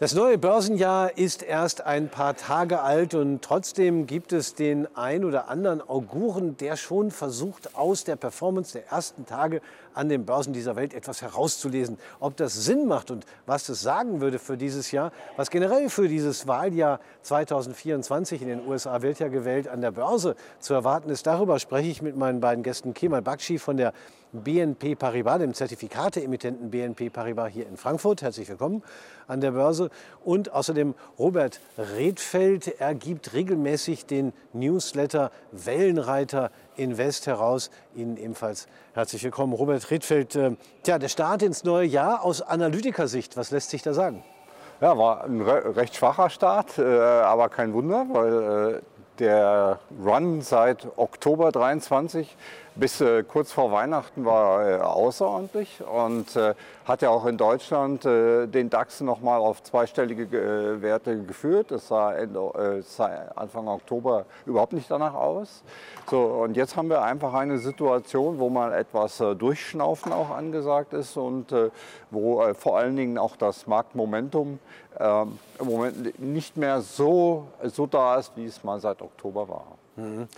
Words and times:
Das 0.00 0.14
neue 0.14 0.38
Börsenjahr 0.38 1.18
ist 1.18 1.42
erst 1.42 1.82
ein 1.82 2.08
paar 2.08 2.34
Tage 2.34 2.80
alt 2.80 3.12
und 3.12 3.42
trotzdem 3.42 4.06
gibt 4.06 4.32
es 4.32 4.54
den 4.54 4.88
ein 4.96 5.26
oder 5.26 5.50
anderen 5.50 5.86
Auguren, 5.86 6.56
der 6.56 6.78
schon 6.78 7.10
versucht, 7.10 7.76
aus 7.76 8.04
der 8.04 8.16
Performance 8.16 8.72
der 8.72 8.88
ersten 8.88 9.26
Tage 9.26 9.60
an 9.92 10.08
den 10.08 10.24
Börsen 10.24 10.54
dieser 10.54 10.74
Welt 10.74 10.94
etwas 10.94 11.20
herauszulesen. 11.20 11.98
Ob 12.18 12.34
das 12.38 12.54
Sinn 12.54 12.86
macht 12.86 13.10
und 13.10 13.26
was 13.44 13.66
das 13.66 13.82
sagen 13.82 14.22
würde 14.22 14.38
für 14.38 14.56
dieses 14.56 14.90
Jahr, 14.90 15.12
was 15.36 15.50
generell 15.50 15.90
für 15.90 16.08
dieses 16.08 16.46
Wahljahr 16.46 16.98
2024 17.20 18.40
in 18.40 18.48
den 18.48 18.66
USA 18.66 19.02
wird 19.02 19.18
ja 19.18 19.28
gewählt 19.28 19.68
an 19.68 19.82
der 19.82 19.90
Börse 19.90 20.34
zu 20.60 20.72
erwarten 20.72 21.10
ist, 21.10 21.26
darüber 21.26 21.58
spreche 21.58 21.90
ich 21.90 22.00
mit 22.00 22.16
meinen 22.16 22.40
beiden 22.40 22.64
Gästen 22.64 22.94
Kemal 22.94 23.20
Bakshi 23.20 23.58
von 23.58 23.76
der 23.76 23.92
BNP 24.32 24.94
Paribas, 24.94 25.40
dem 25.40 25.54
Zertifikateemittenten 25.54 26.70
BNP 26.70 27.10
Paribas 27.10 27.50
hier 27.52 27.66
in 27.66 27.76
Frankfurt. 27.76 28.22
Herzlich 28.22 28.48
willkommen 28.48 28.82
an 29.26 29.40
der 29.40 29.50
Börse. 29.50 29.90
Und 30.24 30.52
außerdem 30.52 30.94
Robert 31.18 31.60
Redfeld. 31.76 32.80
Er 32.80 32.94
gibt 32.94 33.32
regelmäßig 33.32 34.06
den 34.06 34.32
Newsletter 34.52 35.32
Wellenreiter 35.50 36.50
Invest 36.76 37.26
heraus. 37.26 37.70
Ihnen 37.94 38.16
ebenfalls 38.16 38.68
herzlich 38.94 39.24
willkommen. 39.24 39.52
Robert 39.52 39.90
Redfeld, 39.90 40.36
äh, 40.36 40.52
tja, 40.84 40.98
der 40.98 41.08
Start 41.08 41.42
ins 41.42 41.64
neue 41.64 41.86
Jahr 41.86 42.24
aus 42.24 42.40
Analytikersicht, 42.40 43.36
was 43.36 43.50
lässt 43.50 43.70
sich 43.70 43.82
da 43.82 43.92
sagen? 43.92 44.22
Ja, 44.80 44.96
war 44.96 45.24
ein 45.24 45.42
recht 45.42 45.96
schwacher 45.96 46.30
Start, 46.30 46.78
äh, 46.78 46.82
aber 46.82 47.48
kein 47.48 47.74
Wunder, 47.74 48.06
weil 48.10 48.76
äh, 48.76 48.80
der 49.18 49.78
Run 50.02 50.40
seit 50.40 50.86
Oktober 50.96 51.52
23 51.52 52.36
bis 52.74 53.00
äh, 53.00 53.22
kurz 53.22 53.52
vor 53.52 53.72
Weihnachten 53.72 54.24
war 54.24 54.68
äh, 54.68 54.76
außerordentlich 54.76 55.82
und 55.82 56.34
äh, 56.36 56.54
hat 56.84 57.02
ja 57.02 57.10
auch 57.10 57.26
in 57.26 57.36
Deutschland 57.36 58.04
äh, 58.04 58.46
den 58.46 58.70
DAX 58.70 59.00
nochmal 59.00 59.40
auf 59.40 59.62
zweistellige 59.62 60.24
äh, 60.24 60.82
Werte 60.82 61.22
geführt. 61.22 61.70
Das 61.70 61.88
sah, 61.88 62.12
Ende, 62.14 62.40
äh, 62.40 62.82
sah, 62.82 63.06
Anfang 63.36 63.68
Oktober 63.68 64.24
überhaupt 64.46 64.72
nicht 64.72 64.90
danach 64.90 65.14
aus. 65.14 65.62
So, 66.10 66.22
und 66.22 66.56
jetzt 66.56 66.76
haben 66.76 66.88
wir 66.88 67.02
einfach 67.02 67.34
eine 67.34 67.58
Situation, 67.58 68.38
wo 68.38 68.48
mal 68.48 68.72
etwas 68.72 69.18
Durchschnaufen 69.18 70.12
auch 70.12 70.30
angesagt 70.30 70.92
ist 70.92 71.16
und 71.16 71.54
wo 72.10 72.42
vor 72.54 72.78
allen 72.78 72.96
Dingen 72.96 73.18
auch 73.18 73.36
das 73.36 73.66
Marktmomentum 73.66 74.58
ähm, 74.98 75.38
im 75.58 75.66
Moment 75.66 76.18
nicht 76.18 76.56
mehr 76.56 76.80
so, 76.80 77.46
so 77.64 77.86
da 77.86 78.16
ist, 78.16 78.32
wie 78.36 78.46
es 78.46 78.64
mal 78.64 78.80
seit 78.80 79.02
Oktober 79.02 79.48
war. 79.48 79.66
Mhm. 79.96 80.28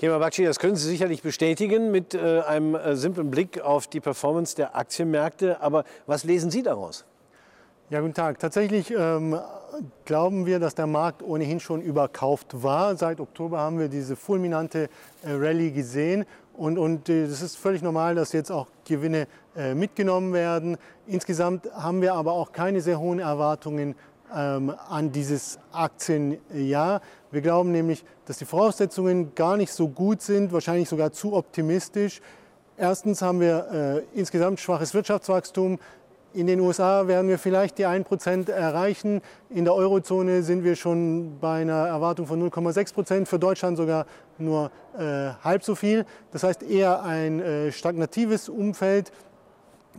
Kemal 0.00 0.18
Bakshi, 0.18 0.44
das 0.44 0.58
können 0.58 0.76
Sie 0.76 0.88
sicherlich 0.88 1.20
bestätigen 1.20 1.90
mit 1.90 2.14
äh, 2.14 2.40
einem 2.40 2.74
äh, 2.74 2.96
simplen 2.96 3.30
Blick 3.30 3.60
auf 3.60 3.86
die 3.86 4.00
Performance 4.00 4.56
der 4.56 4.74
Aktienmärkte. 4.74 5.60
Aber 5.60 5.84
was 6.06 6.24
lesen 6.24 6.50
Sie 6.50 6.62
daraus? 6.62 7.04
Ja, 7.90 8.00
guten 8.00 8.14
Tag. 8.14 8.38
Tatsächlich 8.38 8.90
ähm, 8.96 9.38
glauben 10.06 10.46
wir, 10.46 10.58
dass 10.58 10.74
der 10.74 10.86
Markt 10.86 11.22
ohnehin 11.22 11.60
schon 11.60 11.82
überkauft 11.82 12.62
war. 12.62 12.96
Seit 12.96 13.20
Oktober 13.20 13.58
haben 13.58 13.78
wir 13.78 13.88
diese 13.88 14.16
fulminante 14.16 14.88
äh, 15.22 15.32
Rallye 15.32 15.70
gesehen. 15.70 16.24
Und, 16.54 16.78
und 16.78 17.10
äh, 17.10 17.26
das 17.26 17.42
ist 17.42 17.56
völlig 17.56 17.82
normal, 17.82 18.14
dass 18.14 18.32
jetzt 18.32 18.50
auch 18.50 18.68
Gewinne 18.86 19.26
äh, 19.54 19.74
mitgenommen 19.74 20.32
werden. 20.32 20.78
Insgesamt 21.06 21.70
haben 21.74 22.00
wir 22.00 22.14
aber 22.14 22.32
auch 22.32 22.52
keine 22.52 22.80
sehr 22.80 22.98
hohen 22.98 23.18
Erwartungen 23.18 23.94
ähm, 24.34 24.74
an 24.88 25.12
dieses 25.12 25.58
Aktienjahr. 25.72 27.00
Wir 27.30 27.40
glauben 27.40 27.72
nämlich, 27.72 28.04
dass 28.26 28.38
die 28.38 28.44
Voraussetzungen 28.44 29.34
gar 29.34 29.56
nicht 29.56 29.72
so 29.72 29.88
gut 29.88 30.22
sind, 30.22 30.52
wahrscheinlich 30.52 30.88
sogar 30.88 31.12
zu 31.12 31.34
optimistisch. 31.34 32.20
Erstens 32.76 33.22
haben 33.22 33.40
wir 33.40 34.04
äh, 34.14 34.18
insgesamt 34.18 34.58
schwaches 34.60 34.94
Wirtschaftswachstum. 34.94 35.78
In 36.32 36.46
den 36.46 36.60
USA 36.60 37.08
werden 37.08 37.28
wir 37.28 37.38
vielleicht 37.38 37.78
die 37.78 37.86
1% 37.86 38.50
erreichen. 38.50 39.20
In 39.48 39.64
der 39.64 39.74
Eurozone 39.74 40.42
sind 40.44 40.62
wir 40.62 40.76
schon 40.76 41.38
bei 41.40 41.62
einer 41.62 41.88
Erwartung 41.88 42.26
von 42.26 42.40
0,6%, 42.40 43.26
für 43.26 43.40
Deutschland 43.40 43.76
sogar 43.76 44.06
nur 44.38 44.70
äh, 44.96 45.30
halb 45.42 45.64
so 45.64 45.74
viel. 45.74 46.06
Das 46.30 46.44
heißt 46.44 46.62
eher 46.62 47.02
ein 47.02 47.40
äh, 47.40 47.72
stagnatives 47.72 48.48
Umfeld. 48.48 49.10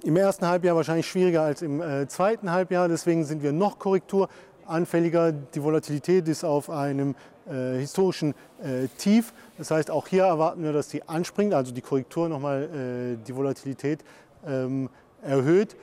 Im 0.03 0.15
ersten 0.15 0.47
Halbjahr 0.47 0.75
wahrscheinlich 0.75 1.07
schwieriger 1.07 1.43
als 1.43 1.61
im 1.61 1.79
äh, 1.79 2.07
zweiten 2.07 2.51
Halbjahr. 2.51 2.87
Deswegen 2.87 3.23
sind 3.23 3.43
wir 3.43 3.51
noch 3.51 3.77
korrekturanfälliger. 3.77 5.31
Die 5.31 5.61
Volatilität 5.61 6.27
ist 6.27 6.43
auf 6.43 6.71
einem 6.71 7.13
äh, 7.47 7.77
historischen 7.77 8.33
äh, 8.63 8.87
Tief. 8.97 9.31
Das 9.59 9.69
heißt, 9.69 9.91
auch 9.91 10.07
hier 10.07 10.23
erwarten 10.23 10.63
wir, 10.63 10.73
dass 10.73 10.87
die 10.87 11.07
anspringt, 11.07 11.53
also 11.53 11.71
die 11.71 11.81
Korrektur 11.81 12.29
nochmal 12.29 12.63
äh, 12.63 13.17
die 13.27 13.35
Volatilität 13.35 13.99
ähm, 14.47 14.89
erhöht. 15.21 15.75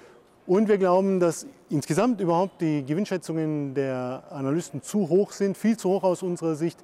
Und 0.49 0.67
wir 0.67 0.79
glauben, 0.79 1.21
dass 1.21 1.47
insgesamt 1.71 2.21
überhaupt 2.21 2.61
die 2.61 2.85
Gewinnschätzungen 2.85 3.75
der 3.75 4.25
Analysten 4.31 4.83
zu 4.83 5.09
hoch 5.09 5.31
sind, 5.31 5.57
viel 5.57 5.77
zu 5.77 5.91
hoch 5.91 6.03
aus 6.03 6.25
unserer 6.25 6.57
Sicht. 6.57 6.81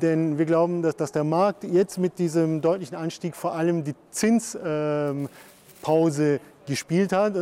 Denn 0.00 0.38
wir 0.38 0.46
glauben, 0.46 0.82
dass, 0.82 0.94
dass 0.94 1.10
der 1.10 1.24
Markt 1.24 1.64
jetzt 1.64 1.98
mit 1.98 2.20
diesem 2.20 2.60
deutlichen 2.60 2.94
Anstieg 2.94 3.34
vor 3.34 3.56
allem 3.56 3.82
die 3.82 3.96
Zinspause 4.12 5.28
ähm, 5.84 6.40
gespielt 6.70 7.12
hat. 7.12 7.34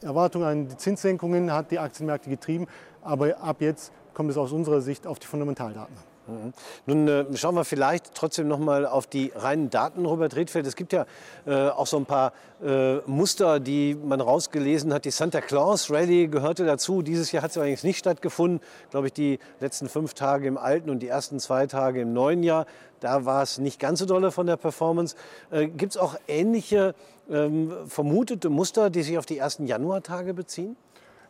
Erwartung 0.00 0.42
an 0.42 0.66
die 0.66 0.76
Zinssenkungen 0.76 1.52
hat 1.52 1.70
die 1.70 1.78
Aktienmärkte 1.78 2.28
getrieben, 2.28 2.66
aber 3.02 3.38
ab 3.40 3.60
jetzt 3.60 3.92
kommt 4.14 4.30
es 4.30 4.36
aus 4.36 4.50
unserer 4.50 4.80
Sicht 4.80 5.06
auf 5.06 5.20
die 5.20 5.28
Fundamentaldaten 5.28 5.96
an. 5.96 6.11
Mhm. 6.26 6.52
Nun 6.86 7.08
äh, 7.08 7.36
schauen 7.36 7.54
wir 7.54 7.64
vielleicht 7.64 8.14
trotzdem 8.14 8.48
noch 8.48 8.58
mal 8.58 8.86
auf 8.86 9.06
die 9.06 9.32
reinen 9.34 9.70
Daten, 9.70 10.06
Robert 10.06 10.36
Redfeld. 10.36 10.66
Es 10.66 10.76
gibt 10.76 10.92
ja 10.92 11.06
äh, 11.46 11.68
auch 11.68 11.86
so 11.86 11.96
ein 11.96 12.06
paar 12.06 12.32
äh, 12.64 12.98
Muster, 13.06 13.58
die 13.58 13.94
man 13.94 14.20
rausgelesen 14.20 14.94
hat. 14.94 15.04
Die 15.04 15.10
Santa 15.10 15.40
Claus 15.40 15.90
Rally 15.90 16.28
gehörte 16.28 16.64
dazu. 16.64 17.02
Dieses 17.02 17.32
Jahr 17.32 17.42
hat 17.42 17.52
sie 17.52 17.60
allerdings 17.60 17.82
nicht 17.82 17.98
stattgefunden. 17.98 18.60
Glaube 18.90 19.08
ich, 19.08 19.12
die 19.12 19.38
letzten 19.60 19.88
fünf 19.88 20.14
Tage 20.14 20.46
im 20.46 20.58
alten 20.58 20.90
und 20.90 21.00
die 21.00 21.08
ersten 21.08 21.40
zwei 21.40 21.66
Tage 21.66 22.02
im 22.02 22.12
neuen 22.12 22.42
Jahr. 22.42 22.66
Da 23.00 23.24
war 23.24 23.42
es 23.42 23.58
nicht 23.58 23.80
ganz 23.80 23.98
so 23.98 24.06
dolle 24.06 24.30
von 24.30 24.46
der 24.46 24.56
Performance. 24.56 25.16
Äh, 25.50 25.66
gibt 25.66 25.92
es 25.92 25.96
auch 25.96 26.14
ähnliche 26.28 26.94
ähm, 27.28 27.72
vermutete 27.86 28.48
Muster, 28.48 28.90
die 28.90 29.02
sich 29.02 29.18
auf 29.18 29.26
die 29.26 29.38
ersten 29.38 29.66
Januartage 29.66 30.34
beziehen? 30.34 30.76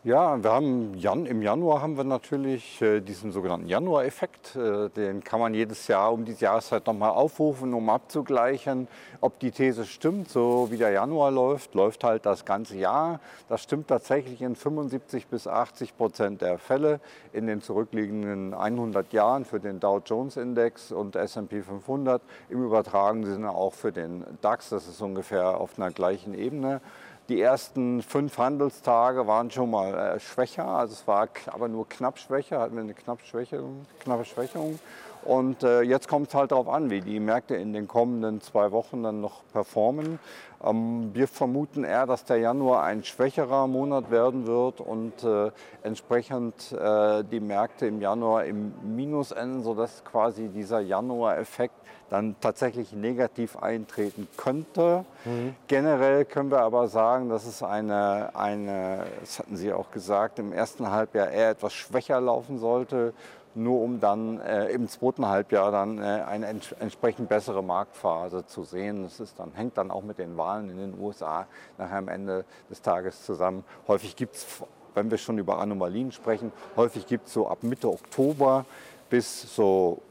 Ja, 0.05 0.43
wir 0.43 0.51
haben 0.51 0.95
Jan, 0.95 1.25
im 1.25 1.41
Januar 1.41 1.81
haben 1.81 1.95
wir 1.95 2.03
natürlich 2.03 2.81
äh, 2.81 2.99
diesen 2.99 3.31
sogenannten 3.31 3.67
Januar-Effekt. 3.67 4.53
Äh, 4.53 4.89
den 4.89 5.23
kann 5.23 5.39
man 5.39 5.53
jedes 5.53 5.87
Jahr 5.87 6.11
um 6.11 6.25
diese 6.25 6.43
Jahreszeit 6.43 6.85
nochmal 6.87 7.11
aufrufen, 7.11 7.73
um 7.73 7.89
abzugleichen, 7.89 8.89
ob 9.21 9.39
die 9.39 9.51
These 9.51 9.85
stimmt. 9.85 10.27
So 10.27 10.67
wie 10.71 10.75
der 10.75 10.89
Januar 10.89 11.31
läuft, 11.31 11.73
läuft 11.73 12.03
halt 12.03 12.25
das 12.25 12.43
ganze 12.43 12.75
Jahr. 12.75 13.21
Das 13.47 13.63
stimmt 13.63 13.87
tatsächlich 13.87 14.41
in 14.41 14.57
75 14.57 15.27
bis 15.27 15.47
80 15.47 15.95
Prozent 15.95 16.41
der 16.41 16.57
Fälle 16.57 16.99
in 17.31 17.47
den 17.47 17.61
zurückliegenden 17.61 18.53
100 18.53 19.13
Jahren 19.13 19.45
für 19.45 19.61
den 19.61 19.79
Dow 19.79 20.01
Jones 20.05 20.35
Index 20.35 20.91
und 20.91 21.15
S&P 21.15 21.61
500. 21.61 22.21
Im 22.49 22.61
übertragenen 22.61 23.31
Sinne 23.31 23.51
auch 23.51 23.73
für 23.73 23.93
den 23.93 24.25
DAX. 24.41 24.67
Das 24.67 24.85
ist 24.85 25.01
ungefähr 25.01 25.61
auf 25.61 25.79
einer 25.79 25.91
gleichen 25.91 26.33
Ebene. 26.33 26.81
Die 27.29 27.39
ersten 27.39 28.01
fünf 28.01 28.37
Handelstage 28.37 29.25
waren 29.27 29.49
schon 29.49 29.71
mal 29.71 29.93
äh, 29.93 30.19
schwächer, 30.19 30.65
also 30.65 30.93
es 30.93 31.07
war 31.07 31.29
aber 31.47 31.69
nur 31.69 31.87
knapp 31.87 32.19
schwächer, 32.19 32.59
hatten 32.59 32.75
wir 32.75 32.83
eine 32.83 32.93
knapp 32.93 33.21
Schwächung, 33.21 33.85
knappe 34.01 34.25
Schwächung. 34.25 34.77
Und 35.25 35.63
äh, 35.63 35.81
jetzt 35.81 36.07
kommt 36.07 36.27
es 36.27 36.35
halt 36.35 36.51
darauf 36.51 36.67
an, 36.67 36.89
wie 36.89 37.01
die 37.01 37.19
Märkte 37.19 37.55
in 37.55 37.73
den 37.73 37.87
kommenden 37.87 38.41
zwei 38.41 38.71
Wochen 38.71 39.03
dann 39.03 39.21
noch 39.21 39.41
performen. 39.53 40.19
Ähm, 40.63 41.11
wir 41.13 41.27
vermuten 41.27 41.83
eher, 41.83 42.05
dass 42.05 42.25
der 42.25 42.37
Januar 42.37 42.83
ein 42.83 43.03
schwächerer 43.03 43.67
Monat 43.67 44.11
werden 44.11 44.47
wird 44.47 44.81
und 44.81 45.23
äh, 45.23 45.51
entsprechend 45.83 46.71
äh, 46.71 47.23
die 47.23 47.39
Märkte 47.39 47.87
im 47.87 48.01
Januar 48.01 48.45
im 48.45 48.73
Minus 48.83 49.31
enden, 49.31 49.63
sodass 49.63 50.03
quasi 50.03 50.49
dieser 50.49 50.79
Januar-Effekt 50.79 51.75
dann 52.09 52.35
tatsächlich 52.39 52.93
negativ 52.93 53.57
eintreten 53.57 54.27
könnte. 54.37 55.03
Mhm. 55.25 55.55
Generell 55.67 56.25
können 56.25 56.51
wir 56.51 56.61
aber 56.61 56.87
sagen, 56.87 57.29
dass 57.29 57.45
es 57.47 57.63
eine, 57.63 58.29
eine, 58.35 59.05
das 59.19 59.39
hatten 59.39 59.55
Sie 59.55 59.73
auch 59.73 59.89
gesagt, 59.89 60.37
im 60.37 60.53
ersten 60.53 60.91
Halbjahr 60.91 61.29
eher 61.29 61.49
etwas 61.49 61.73
schwächer 61.73 62.21
laufen 62.21 62.59
sollte, 62.59 63.13
nur 63.55 63.81
um 63.81 63.99
dann 63.99 64.39
äh, 64.39 64.69
im 64.69 64.87
zweiten 64.87 65.27
Halbjahr 65.27 65.71
dann 65.71 65.99
äh, 65.99 66.01
eine 66.01 66.47
ents 66.47 66.71
entsprechend 66.79 67.29
bessere 67.29 67.63
Marktphase 67.63 68.45
zu 68.45 68.63
sehen. 68.63 69.03
Das 69.03 69.19
ist 69.19 69.39
dann, 69.39 69.51
hängt 69.53 69.77
dann 69.77 69.91
auch 69.91 70.03
mit 70.03 70.17
den 70.17 70.37
Wahlen 70.37 70.69
in 70.69 70.77
den 70.77 70.99
USA 70.99 71.47
nachher 71.77 71.97
am 71.97 72.07
Ende 72.07 72.45
des 72.69 72.81
Tages 72.81 73.23
zusammen. 73.23 73.63
Häufig 73.87 74.15
gibt 74.15 74.35
es, 74.35 74.45
wenn 74.93 75.11
wir 75.11 75.17
schon 75.17 75.37
über 75.37 75.59
Anomalien 75.59 76.11
sprechen, 76.11 76.51
häufig 76.75 77.07
gibt 77.07 77.27
es 77.27 77.33
so 77.33 77.47
ab 77.47 77.63
Mitte 77.63 77.89
Oktober 77.89 78.65
bis 79.09 79.55
so 79.55 80.01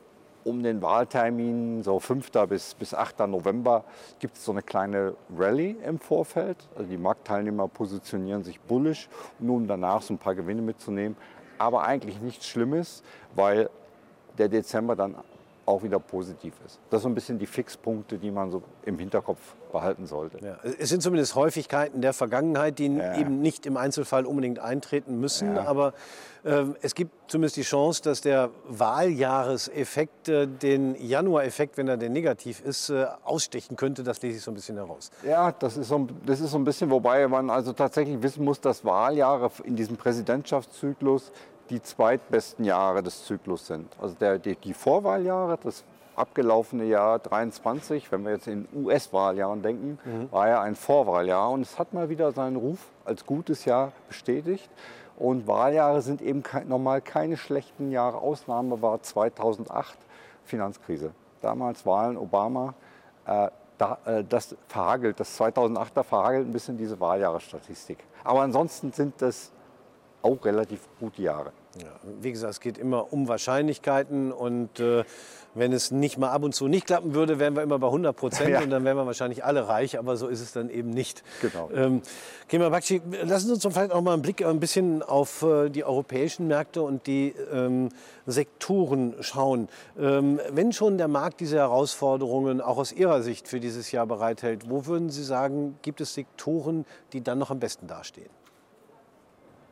um 0.45 0.63
den 0.63 0.83
Wahltermin, 0.83 1.83
so 1.83 2.01
5. 2.01 2.31
bis, 2.49 2.75
bis 2.75 2.95
8. 2.95 3.21
November, 3.21 3.85
gibt 4.19 4.37
es 4.37 4.45
so 4.45 4.53
eine 4.53 4.63
kleine 4.63 5.15
Rallye 5.37 5.77
im 5.87 5.99
Vorfeld. 5.99 6.57
Also 6.77 6.91
die 6.91 6.97
Marktteilnehmer 6.97 7.69
positionieren 7.69 8.43
sich 8.43 8.61
bullisch, 8.61 9.09
nur 9.39 9.57
um 9.57 9.67
danach 9.67 10.03
so 10.03 10.15
ein 10.15 10.19
paar 10.19 10.35
Gewinne 10.35 10.63
mitzunehmen. 10.63 11.17
Aber 11.63 11.85
eigentlich 11.85 12.21
nichts 12.21 12.49
Schlimmes, 12.49 13.05
weil 13.37 13.71
der 14.37 14.49
Dezember 14.49 14.97
dann 14.97 15.15
auch 15.65 15.83
wieder 15.83 16.01
positiv 16.01 16.55
ist. 16.67 16.81
Das 16.91 17.03
sind 17.03 17.03
so 17.03 17.09
ein 17.09 17.15
bisschen 17.15 17.39
die 17.39 17.47
Fixpunkte, 17.47 18.19
die 18.19 18.31
man 18.31 18.51
so 18.51 18.63
im 18.85 18.99
Hinterkopf 18.99 19.39
behalten 19.71 20.07
sollte. 20.07 20.45
Ja, 20.45 20.59
es 20.79 20.89
sind 20.89 21.03
zumindest 21.03 21.35
Häufigkeiten 21.35 22.03
der 22.03 22.13
Vergangenheit, 22.13 22.79
die 22.79 22.89
ja. 22.89 23.17
eben 23.17 23.41
nicht 23.41 23.65
im 23.65 23.77
Einzelfall 23.77 24.27
unbedingt 24.27 24.59
eintreten 24.59 25.21
müssen. 25.21 25.55
Ja. 25.55 25.67
Aber 25.67 25.95
äh, 26.45 26.65
es 26.83 26.95
gibt 26.95 27.13
zumindest 27.31 27.57
die 27.57 27.63
Chance, 27.63 28.03
dass 28.03 28.21
der 28.21 28.51
Wahljahreseffekt 28.69 30.29
äh, 30.29 30.47
den 30.47 30.97
Januar-Effekt, 31.01 31.77
wenn 31.77 31.89
er 31.89 31.97
denn 31.97 32.13
negativ 32.13 32.61
ist, 32.61 32.91
äh, 32.91 33.07
ausstechen 33.25 33.77
könnte. 33.77 34.03
Das 34.03 34.21
lese 34.21 34.39
ich 34.39 34.43
so 34.43 34.51
ein 34.51 34.55
bisschen 34.55 34.77
heraus. 34.77 35.11
Ja, 35.25 35.53
das 35.53 35.77
ist, 35.77 35.89
so, 35.89 36.09
das 36.27 36.41
ist 36.41 36.51
so 36.51 36.59
ein 36.59 36.65
bisschen, 36.65 36.91
wobei 36.91 37.27
man 37.29 37.51
also 37.51 37.73
tatsächlich 37.73 38.21
wissen 38.23 38.45
muss, 38.45 38.61
dass 38.61 38.85
Wahljahre 38.85 39.51
in 39.65 39.77
diesem 39.77 39.97
Präsidentschaftszyklus 39.97 41.31
die 41.73 41.83
zweitbesten 41.83 42.65
Jahre 42.65 43.03
des 43.03 43.25
Zyklus 43.25 43.67
sind. 43.67 43.89
Also 44.01 44.15
der, 44.21 44.39
die, 44.39 44.55
die 44.57 44.75
Vorwahljahre, 44.75 45.59
das 45.63 45.85
abgelaufene 46.15 46.85
Jahr 46.85 47.19
23, 47.19 48.13
wenn 48.13 48.25
wir 48.25 48.33
jetzt 48.33 48.47
in 48.47 48.69
US-Wahljahren 48.75 49.63
denken, 49.63 49.99
mhm. 50.05 50.31
war 50.31 50.49
ja 50.49 50.61
ein 50.61 50.77
Vorwahljahr 50.77 51.51
und 51.51 51.63
es 51.63 51.79
hat 51.79 51.95
mal 51.95 52.11
wieder 52.11 52.33
seinen 52.33 52.57
Ruf 52.57 52.79
als 53.05 53.25
gutes 53.25 53.65
Jahr 53.65 53.93
bestätigt. 54.09 54.69
Und 55.17 55.47
Wahljahre 55.47 56.03
sind 56.03 56.21
eben 56.21 56.43
kein, 56.43 56.69
normal 56.69 57.01
keine 57.01 57.37
schlechten 57.37 57.91
Jahre. 57.91 58.19
Ausnahme 58.19 58.83
war 58.83 59.01
2008 59.03 59.97
Finanzkrise. 60.45 61.13
Damals 61.41 61.87
Wahlen 61.87 62.17
Obama. 62.17 62.75
Äh, 63.27 63.49
da, 63.79 63.99
äh, 64.05 64.25
das 64.25 64.57
verhagelt, 64.69 65.21
das 65.21 65.39
2008er 65.41 66.03
verhagelt 66.03 66.47
ein 66.47 66.53
bisschen 66.53 66.77
diese 66.77 66.99
Wahljahresstatistik. 67.01 67.99
Aber 68.25 68.43
ansonsten 68.43 68.93
sind 68.93 69.21
das 69.21 69.53
auch 70.23 70.45
relativ 70.45 70.89
gute 70.99 71.23
Jahre. 71.23 71.53
Ja, 71.81 71.89
wie 72.21 72.33
gesagt, 72.33 72.53
es 72.53 72.61
geht 72.61 72.77
immer 72.77 73.13
um 73.13 73.29
Wahrscheinlichkeiten 73.29 74.31
und 74.31 74.79
äh, 74.79 75.05
wenn 75.55 75.73
es 75.73 75.91
nicht 75.91 76.19
mal 76.19 76.31
ab 76.31 76.43
und 76.45 76.55
zu 76.55 76.69
nicht 76.69 76.87
klappen 76.87 77.15
würde, 77.15 77.39
wären 77.39 77.55
wir 77.55 77.63
immer 77.63 77.79
bei 77.79 77.87
100 77.87 78.17
Prozent 78.17 78.51
ja. 78.51 78.61
und 78.63 78.71
dann 78.71 78.85
wären 78.85 78.97
wir 78.97 79.07
wahrscheinlich 79.07 79.45
alle 79.45 79.69
reich, 79.69 79.99
aber 79.99 80.17
so 80.17 80.29
ist 80.29 80.41
es 80.41 80.53
dann 80.53 80.71
eben 80.71 80.91
nicht. 80.91 81.23
Genau. 81.41 81.71
Ähm, 81.75 82.03
Kemal 82.49 82.71
Bakci, 82.71 83.01
lassen 83.23 83.47
Sie 83.47 83.53
uns 83.55 83.63
doch 83.63 83.73
vielleicht 83.73 83.93
auch 83.93 84.03
mal 84.03 84.13
einen 84.13 84.23
Blick 84.23 84.45
ein 84.45 84.61
bisschen 84.61 85.03
auf 85.03 85.43
äh, 85.43 85.71
die 85.71 85.85
europäischen 85.85 86.47
Märkte 86.47 86.83
und 86.83 87.07
die 87.07 87.35
ähm, 87.53 87.89
Sektoren 88.27 89.15
schauen. 89.21 89.69
Ähm, 89.99 90.41
wenn 90.51 90.73
schon 90.73 90.99
der 90.99 91.09
Markt 91.09 91.41
diese 91.41 91.57
Herausforderungen 91.57 92.61
auch 92.61 92.79
aus 92.79 92.93
Ihrer 92.93 93.23
Sicht 93.23 93.49
für 93.49 93.61
dieses 93.61 93.93
Jahr 93.93 94.07
bereithält, 94.07 94.69
wo 94.69 94.87
würden 94.87 95.11
Sie 95.11 95.25
sagen, 95.25 95.79
gibt 95.83 96.01
es 96.01 96.15
Sektoren, 96.15 96.85
die 97.13 97.23
dann 97.23 97.39
noch 97.39 97.51
am 97.51 97.61
besten 97.61 97.87
dastehen? 97.87 98.31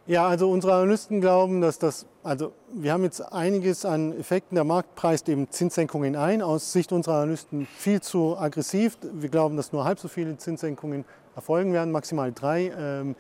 Ja, 0.07 0.27
also 0.27 0.51
unsere 0.51 0.75
Analysten 0.75 1.21
glauben, 1.21 1.61
dass 1.61 1.79
das, 1.79 2.07
also 2.23 2.53
wir 2.73 2.93
haben 2.93 3.05
jetzt 3.05 3.21
einiges 3.33 3.85
an 3.85 4.13
Effekten. 4.19 4.57
Der 4.57 4.65
Markt 4.65 4.95
preist 4.95 5.29
eben 5.29 5.51
Zinssenkungen 5.51 6.17
ein. 6.17 6.43
Aus 6.43 6.73
Sicht 6.73 6.91
unserer 6.93 7.17
Analysten 7.17 7.67
viel 7.67 8.01
zu 8.01 8.37
aggressiv. 8.37 8.99
Wir 9.13 9.29
glauben, 9.29 9.57
dass 9.57 9.73
nur 9.73 9.85
halb 9.85 10.01
so 10.01 10.09
viele 10.09 10.37
Zinssenkungen 10.37 11.05
erfolgen 11.37 11.73
werden, 11.73 11.93
maximal 11.93 12.33
drei 12.33 12.73
ähm, 12.77 13.15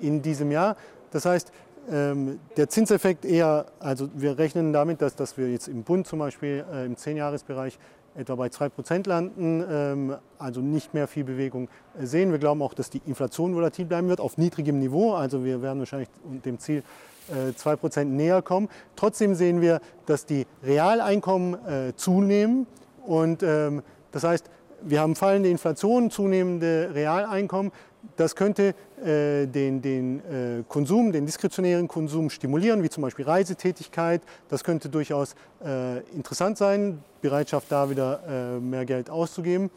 in 0.00 0.22
diesem 0.22 0.50
Jahr. 0.50 0.76
Das 1.12 1.26
heißt, 1.26 1.52
ähm, 1.90 2.40
der 2.56 2.68
Zinseffekt 2.68 3.24
eher, 3.24 3.66
also 3.78 4.08
wir 4.14 4.38
rechnen 4.38 4.72
damit, 4.72 5.02
dass, 5.02 5.14
dass 5.14 5.36
wir 5.36 5.50
jetzt 5.50 5.68
im 5.68 5.82
Bund 5.82 6.06
zum 6.06 6.18
Beispiel 6.18 6.64
äh, 6.72 6.86
im 6.86 6.96
Zehnjahresbereich 6.96 7.78
etwa 8.14 8.34
bei 8.34 8.48
2% 8.48 9.08
landen, 9.08 9.64
ähm, 9.68 10.16
also 10.38 10.60
nicht 10.60 10.94
mehr 10.94 11.08
viel 11.08 11.24
Bewegung 11.24 11.68
sehen. 12.00 12.30
Wir 12.30 12.38
glauben 12.38 12.62
auch, 12.62 12.74
dass 12.74 12.90
die 12.90 13.00
Inflation 13.06 13.54
volatil 13.54 13.86
bleiben 13.86 14.08
wird, 14.08 14.20
auf 14.20 14.38
niedrigem 14.38 14.78
Niveau. 14.78 15.14
Also 15.14 15.44
wir 15.44 15.62
werden 15.62 15.78
wahrscheinlich 15.78 16.08
dem 16.44 16.58
Ziel 16.58 16.82
2% 17.30 18.00
äh, 18.00 18.04
näher 18.04 18.42
kommen. 18.42 18.68
Trotzdem 18.96 19.34
sehen 19.34 19.60
wir, 19.60 19.80
dass 20.06 20.26
die 20.26 20.46
Realeinkommen 20.62 21.54
äh, 21.66 21.92
zunehmen. 21.96 22.66
Und 23.04 23.42
ähm, 23.42 23.82
das 24.10 24.24
heißt, 24.24 24.50
wir 24.82 25.00
haben 25.00 25.14
fallende 25.14 25.48
Inflation, 25.48 26.10
zunehmende 26.10 26.90
Realeinkommen. 26.92 27.72
Das 28.16 28.34
könnte 28.34 28.74
äh, 29.04 29.46
den, 29.46 29.80
den 29.80 30.18
äh, 30.20 30.64
Konsum, 30.68 31.12
den 31.12 31.24
diskretionären 31.24 31.88
Konsum 31.88 32.30
stimulieren, 32.30 32.82
wie 32.82 32.90
zum 32.90 33.02
Beispiel 33.02 33.24
Reisetätigkeit. 33.24 34.22
Das 34.48 34.64
könnte 34.64 34.88
durchaus 34.88 35.34
äh, 35.64 35.98
interessant 36.14 36.58
sein, 36.58 37.02
Bereitschaft 37.20 37.70
da 37.70 37.88
wieder 37.88 38.20
äh, 38.28 38.60
mehr 38.60 38.84
Geld 38.84 39.08
auszugeben. 39.08 39.70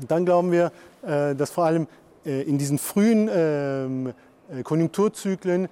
Und 0.00 0.10
dann 0.10 0.24
glauben 0.24 0.52
wir, 0.52 0.72
äh, 1.02 1.34
dass 1.34 1.50
vor 1.50 1.64
allem 1.64 1.86
äh, 2.24 2.42
in 2.42 2.58
diesen 2.58 2.78
frühen 2.78 3.30
ähm, 3.32 4.12
Konjunkturzyklen 4.62 5.68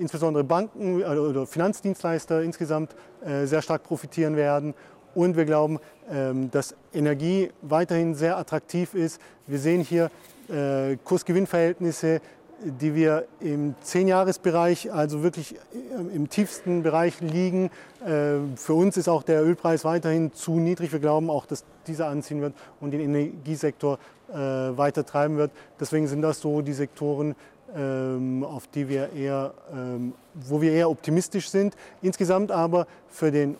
insbesondere 0.00 0.42
Banken 0.42 1.04
oder 1.04 1.46
Finanzdienstleister 1.46 2.42
insgesamt 2.42 2.96
sehr 3.44 3.62
stark 3.62 3.84
profitieren 3.84 4.34
werden. 4.34 4.74
Und 5.14 5.36
wir 5.36 5.44
glauben, 5.44 5.78
ähm, 6.10 6.50
dass 6.50 6.74
Energie 6.92 7.50
weiterhin 7.60 8.14
sehr 8.14 8.38
attraktiv 8.38 8.94
ist. 8.94 9.20
Wir 9.46 9.58
sehen 9.58 9.82
hier 9.82 10.10
äh, 10.48 10.96
Kursgewinnverhältnisse, 11.04 12.20
die 12.64 12.94
wir 12.94 13.26
im 13.40 13.74
Zehnjahresbereich, 13.82 14.92
also 14.92 15.22
wirklich 15.22 15.54
äh, 15.54 16.14
im 16.14 16.28
tiefsten 16.28 16.82
Bereich 16.82 17.20
liegen. 17.20 17.70
Äh, 18.04 18.38
für 18.56 18.74
uns 18.74 18.96
ist 18.96 19.08
auch 19.08 19.22
der 19.22 19.44
Ölpreis 19.44 19.84
weiterhin 19.84 20.32
zu 20.32 20.58
niedrig. 20.58 20.92
Wir 20.92 21.00
glauben 21.00 21.30
auch, 21.30 21.46
dass 21.46 21.64
dieser 21.86 22.08
anziehen 22.08 22.40
wird 22.40 22.54
und 22.80 22.92
den 22.92 23.00
Energiesektor 23.00 23.98
weiter 24.34 25.04
treiben 25.04 25.36
wird. 25.36 25.50
Deswegen 25.78 26.06
sind 26.06 26.22
das 26.22 26.40
so 26.40 26.62
die 26.62 26.72
Sektoren, 26.72 27.34
ähm, 27.76 28.42
auf 28.42 28.66
die 28.66 28.88
wir 28.88 29.12
eher, 29.12 29.52
ähm, 29.70 30.14
wo 30.32 30.62
wir 30.62 30.72
eher 30.72 30.88
optimistisch 30.88 31.50
sind. 31.50 31.74
Insgesamt 32.00 32.50
aber 32.50 32.86
für 33.10 33.30
den 33.30 33.58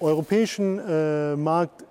europäischen 0.00 0.80
Markt 1.40 1.84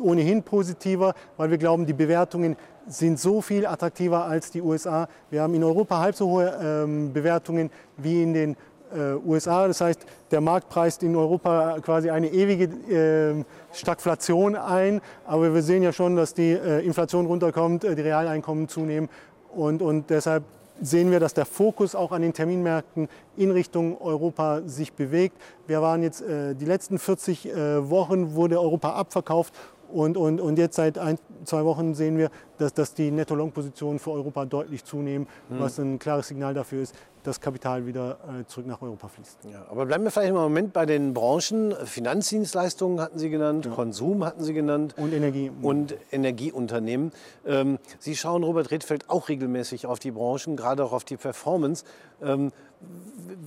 ohnehin 0.00 0.44
positiver, 0.44 1.14
weil 1.36 1.50
wir 1.50 1.58
glauben, 1.58 1.86
die 1.86 1.92
Bewertungen 1.92 2.56
sind 2.88 3.18
so 3.18 3.40
viel 3.40 3.66
attraktiver 3.66 4.24
als 4.24 4.50
die 4.50 4.62
USA. 4.62 5.08
Wir 5.30 5.42
haben 5.42 5.54
in 5.54 5.64
Europa 5.64 5.98
halb 5.98 6.14
so 6.14 6.28
hohe 6.28 6.58
ähm, 6.62 7.12
Bewertungen 7.12 7.70
wie 7.96 8.22
in 8.22 8.32
den 8.32 8.56
äh, 8.94 9.14
USA. 9.26 9.66
Das 9.66 9.80
heißt, 9.80 10.06
der 10.30 10.40
Markt 10.40 10.68
preist 10.68 11.02
in 11.02 11.16
Europa 11.16 11.78
quasi 11.80 12.10
eine 12.10 12.28
ewige 12.28 12.64
äh, 12.64 13.44
Stagflation 13.72 14.56
ein. 14.56 15.00
Aber 15.26 15.52
wir 15.52 15.62
sehen 15.62 15.82
ja 15.82 15.92
schon, 15.92 16.16
dass 16.16 16.34
die 16.34 16.52
äh, 16.52 16.84
Inflation 16.84 17.26
runterkommt, 17.26 17.84
äh, 17.84 17.94
die 17.94 18.02
Realeinkommen 18.02 18.68
zunehmen. 18.68 19.08
Und, 19.54 19.82
und 19.82 20.10
deshalb 20.10 20.44
sehen 20.80 21.10
wir, 21.10 21.20
dass 21.20 21.34
der 21.34 21.46
Fokus 21.46 21.94
auch 21.94 22.12
an 22.12 22.22
den 22.22 22.32
Terminmärkten 22.32 23.08
in 23.36 23.50
Richtung 23.50 24.00
Europa 24.00 24.62
sich 24.66 24.92
bewegt. 24.92 25.36
Wir 25.66 25.80
waren 25.82 26.02
jetzt 26.02 26.20
äh, 26.22 26.54
die 26.54 26.66
letzten 26.66 26.98
40 26.98 27.46
äh, 27.46 27.90
Wochen 27.90 28.34
wurde 28.34 28.60
Europa 28.60 28.92
abverkauft 28.92 29.54
und, 29.92 30.16
und, 30.16 30.40
und 30.40 30.58
jetzt 30.58 30.76
seit 30.76 30.98
ein, 30.98 31.18
zwei 31.44 31.64
Wochen 31.64 31.94
sehen 31.94 32.18
wir, 32.18 32.30
dass, 32.58 32.74
dass 32.74 32.94
die 32.94 33.10
Netto-Long-Positionen 33.10 33.98
für 33.98 34.12
Europa 34.12 34.44
deutlich 34.44 34.84
zunehmen, 34.84 35.26
mhm. 35.48 35.60
was 35.60 35.78
ein 35.78 35.98
klares 35.98 36.28
Signal 36.28 36.54
dafür 36.54 36.82
ist, 36.82 36.94
dass 37.26 37.40
Kapital 37.40 37.86
wieder 37.86 38.18
äh, 38.40 38.44
zurück 38.46 38.66
nach 38.66 38.80
Europa 38.80 39.08
fließt. 39.08 39.38
Ja, 39.52 39.66
aber 39.68 39.86
bleiben 39.86 40.04
wir 40.04 40.10
vielleicht 40.10 40.28
einen 40.28 40.36
Moment 40.36 40.72
bei 40.72 40.86
den 40.86 41.12
Branchen. 41.12 41.74
Finanzdienstleistungen 41.84 43.00
hatten 43.00 43.18
Sie 43.18 43.30
genannt, 43.30 43.66
ja. 43.66 43.72
Konsum 43.72 44.24
hatten 44.24 44.44
Sie 44.44 44.54
genannt. 44.54 44.94
Und 44.96 45.12
Energie. 45.12 45.50
Und 45.60 45.96
Energieunternehmen. 46.12 47.12
Ähm, 47.44 47.78
Sie 47.98 48.14
schauen, 48.14 48.44
Robert 48.44 48.70
Redfeld, 48.70 49.10
auch 49.10 49.28
regelmäßig 49.28 49.86
auf 49.86 49.98
die 49.98 50.12
Branchen, 50.12 50.56
gerade 50.56 50.84
auch 50.84 50.92
auf 50.92 51.04
die 51.04 51.16
Performance. 51.16 51.84
Ähm, 52.22 52.52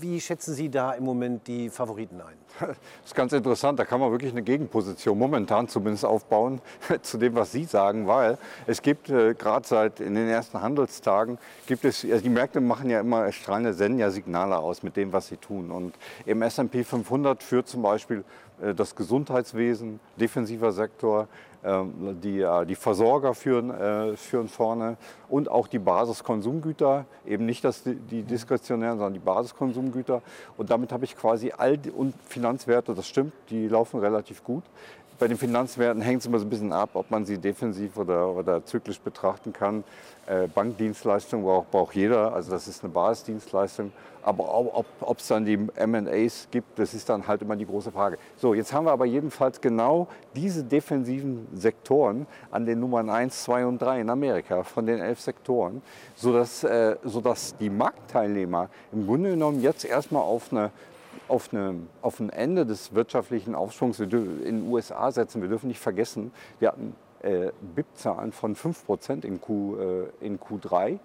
wie 0.02 0.20
schätzen 0.20 0.54
Sie 0.54 0.70
da 0.70 0.94
im 0.94 1.04
Moment 1.04 1.48
die 1.48 1.70
Favoriten 1.70 2.22
ein? 2.22 2.38
Das 2.60 2.78
ist 3.06 3.16
ganz 3.16 3.34
interessant. 3.34 3.80
Da 3.80 3.86
kann 3.86 4.00
man 4.00 4.12
wirklich 4.12 4.32
eine 4.32 4.42
Gegenposition 4.42 5.18
momentan 5.18 5.68
zumindest 5.68 6.06
aufbauen 6.06 6.62
zu 7.02 7.18
dem, 7.18 7.36
was 7.36 7.52
Sie 7.52 7.66
sagen, 7.66 8.08
weil 8.08 8.38
es 8.68 8.82
gibt 8.82 9.10
äh, 9.10 9.34
gerade 9.34 9.68
seit 9.68 10.00
in 10.00 10.16
den 10.16 10.28
ersten 10.28 10.62
Handelstagen 10.62 11.38
gibt 11.68 11.86
es, 11.86 12.04
also 12.04 12.22
die 12.22 12.30
Märkte 12.30 12.62
machen 12.62 12.90
ja 12.90 13.00
immer 13.00 13.32
strahlende, 13.32 13.74
senden 13.74 14.00
ja 14.00 14.10
Signale 14.10 14.58
aus 14.58 14.84
mit 14.84 14.96
dem, 14.98 15.14
was 15.14 15.28
sie 15.28 15.38
tun. 15.38 15.72
Und 15.72 15.96
im 16.26 16.42
S&P 16.42 16.84
500 16.84 17.42
führt 17.44 17.68
zum 17.68 17.82
Beispiel 17.82 18.24
äh, 18.62 18.74
das 18.74 18.96
Gesundheitswesen, 18.96 20.00
defensiver 20.18 20.72
Sektor, 20.72 21.28
die, 21.64 22.48
die 22.68 22.76
Versorger 22.76 23.34
führen, 23.34 23.70
äh, 23.70 24.16
führen 24.16 24.48
vorne 24.48 24.98
und 25.28 25.52
auch 25.52 25.68
die 25.68 25.80
Basiskonsumgüter, 25.80 27.06
eben 27.26 27.46
nicht 27.46 27.64
das, 27.64 27.84
die 27.84 28.24
diskretionären, 28.24 28.98
sondern 28.98 29.14
die 29.14 29.20
Basiskonsumgüter. 29.20 30.22
Und 30.58 30.72
damit 30.72 30.92
habe 30.92 31.06
ich 31.06 31.18
quasi 31.18 31.52
all 31.56 31.78
die 31.78 31.92
und 31.92 32.14
Finanzwerte, 32.28 32.94
das 32.94 33.08
stimmt, 33.08 33.34
die 33.50 33.68
laufen 33.68 34.00
relativ 34.00 34.44
gut. 34.44 34.64
Bei 35.20 35.28
den 35.28 35.38
Finanzwerten 35.38 36.02
hängt 36.02 36.22
es 36.22 36.28
immer 36.28 36.40
so 36.40 36.46
ein 36.46 36.50
bisschen 36.50 36.72
ab, 36.72 36.92
ob 36.94 37.12
man 37.12 37.26
sie 37.26 37.38
defensiv 37.38 37.98
oder, 37.98 38.30
oder 38.30 38.64
zyklisch 38.64 39.02
betrachten 39.02 39.52
kann. 39.52 39.84
Äh, 40.28 40.48
Bankdienstleistung 40.48 41.44
braucht, 41.44 41.72
braucht 41.72 41.94
jeder, 41.94 42.34
also 42.34 42.52
das 42.52 42.70
ist 42.70 42.86
eine 42.86 42.94
Basisdienstleistung. 42.94 43.92
Aber 44.22 44.78
ob 45.02 45.20
es 45.20 45.28
dann 45.28 45.46
die 45.46 45.58
MAs 45.58 46.48
gibt, 46.52 46.80
das 46.80 46.94
ist 46.94 47.10
dann 47.10 47.28
halt 47.28 47.42
immer 47.42 47.58
die 47.58 47.66
große 47.66 47.92
Frage. 47.92 48.18
So, 48.38 48.54
jetzt 48.54 48.72
haben 48.72 48.86
wir 48.86 48.92
aber 48.92 49.06
jedenfalls 49.06 49.60
genau 49.60 50.08
diese 50.36 50.64
defensiven 50.64 51.48
Sektoren 51.54 52.26
an 52.52 52.66
den 52.66 52.80
Nummern 52.80 53.10
1, 53.10 53.44
2 53.44 53.66
und 53.66 53.82
3 53.82 54.02
in 54.02 54.10
Amerika 54.10 54.64
von 54.64 54.86
den 54.86 55.00
elf 55.00 55.20
Sektoren, 55.20 55.82
sodass, 56.16 56.64
äh, 56.64 56.96
sodass 57.04 57.58
die 57.58 57.70
Marktteilnehmer 57.70 58.70
im 58.94 59.06
Grunde 59.06 59.32
genommen 59.32 59.62
jetzt 59.62 59.84
erstmal 59.84 60.24
auf 60.24 60.52
eine 60.52 60.72
auf, 61.30 61.54
eine, 61.54 61.76
auf 62.02 62.20
ein 62.20 62.30
Ende 62.30 62.66
des 62.66 62.94
wirtschaftlichen 62.94 63.56
Aufschwungs 63.56 64.00
in 64.00 64.10
den 64.10 64.68
USA 64.70 65.12
setzen. 65.12 65.42
Wir 65.42 65.50
dürfen 65.50 65.68
nicht 65.68 65.80
vergessen, 65.80 66.32
wir 66.60 66.70
hatten 66.70 66.96
äh, 67.22 67.52
BIP-Zahlen 67.76 68.32
von 68.32 68.56
5% 68.56 69.24
in, 69.26 69.42
Q, 69.42 69.78
äh, 69.78 70.26
in 70.26 70.40
Q3 70.40 71.00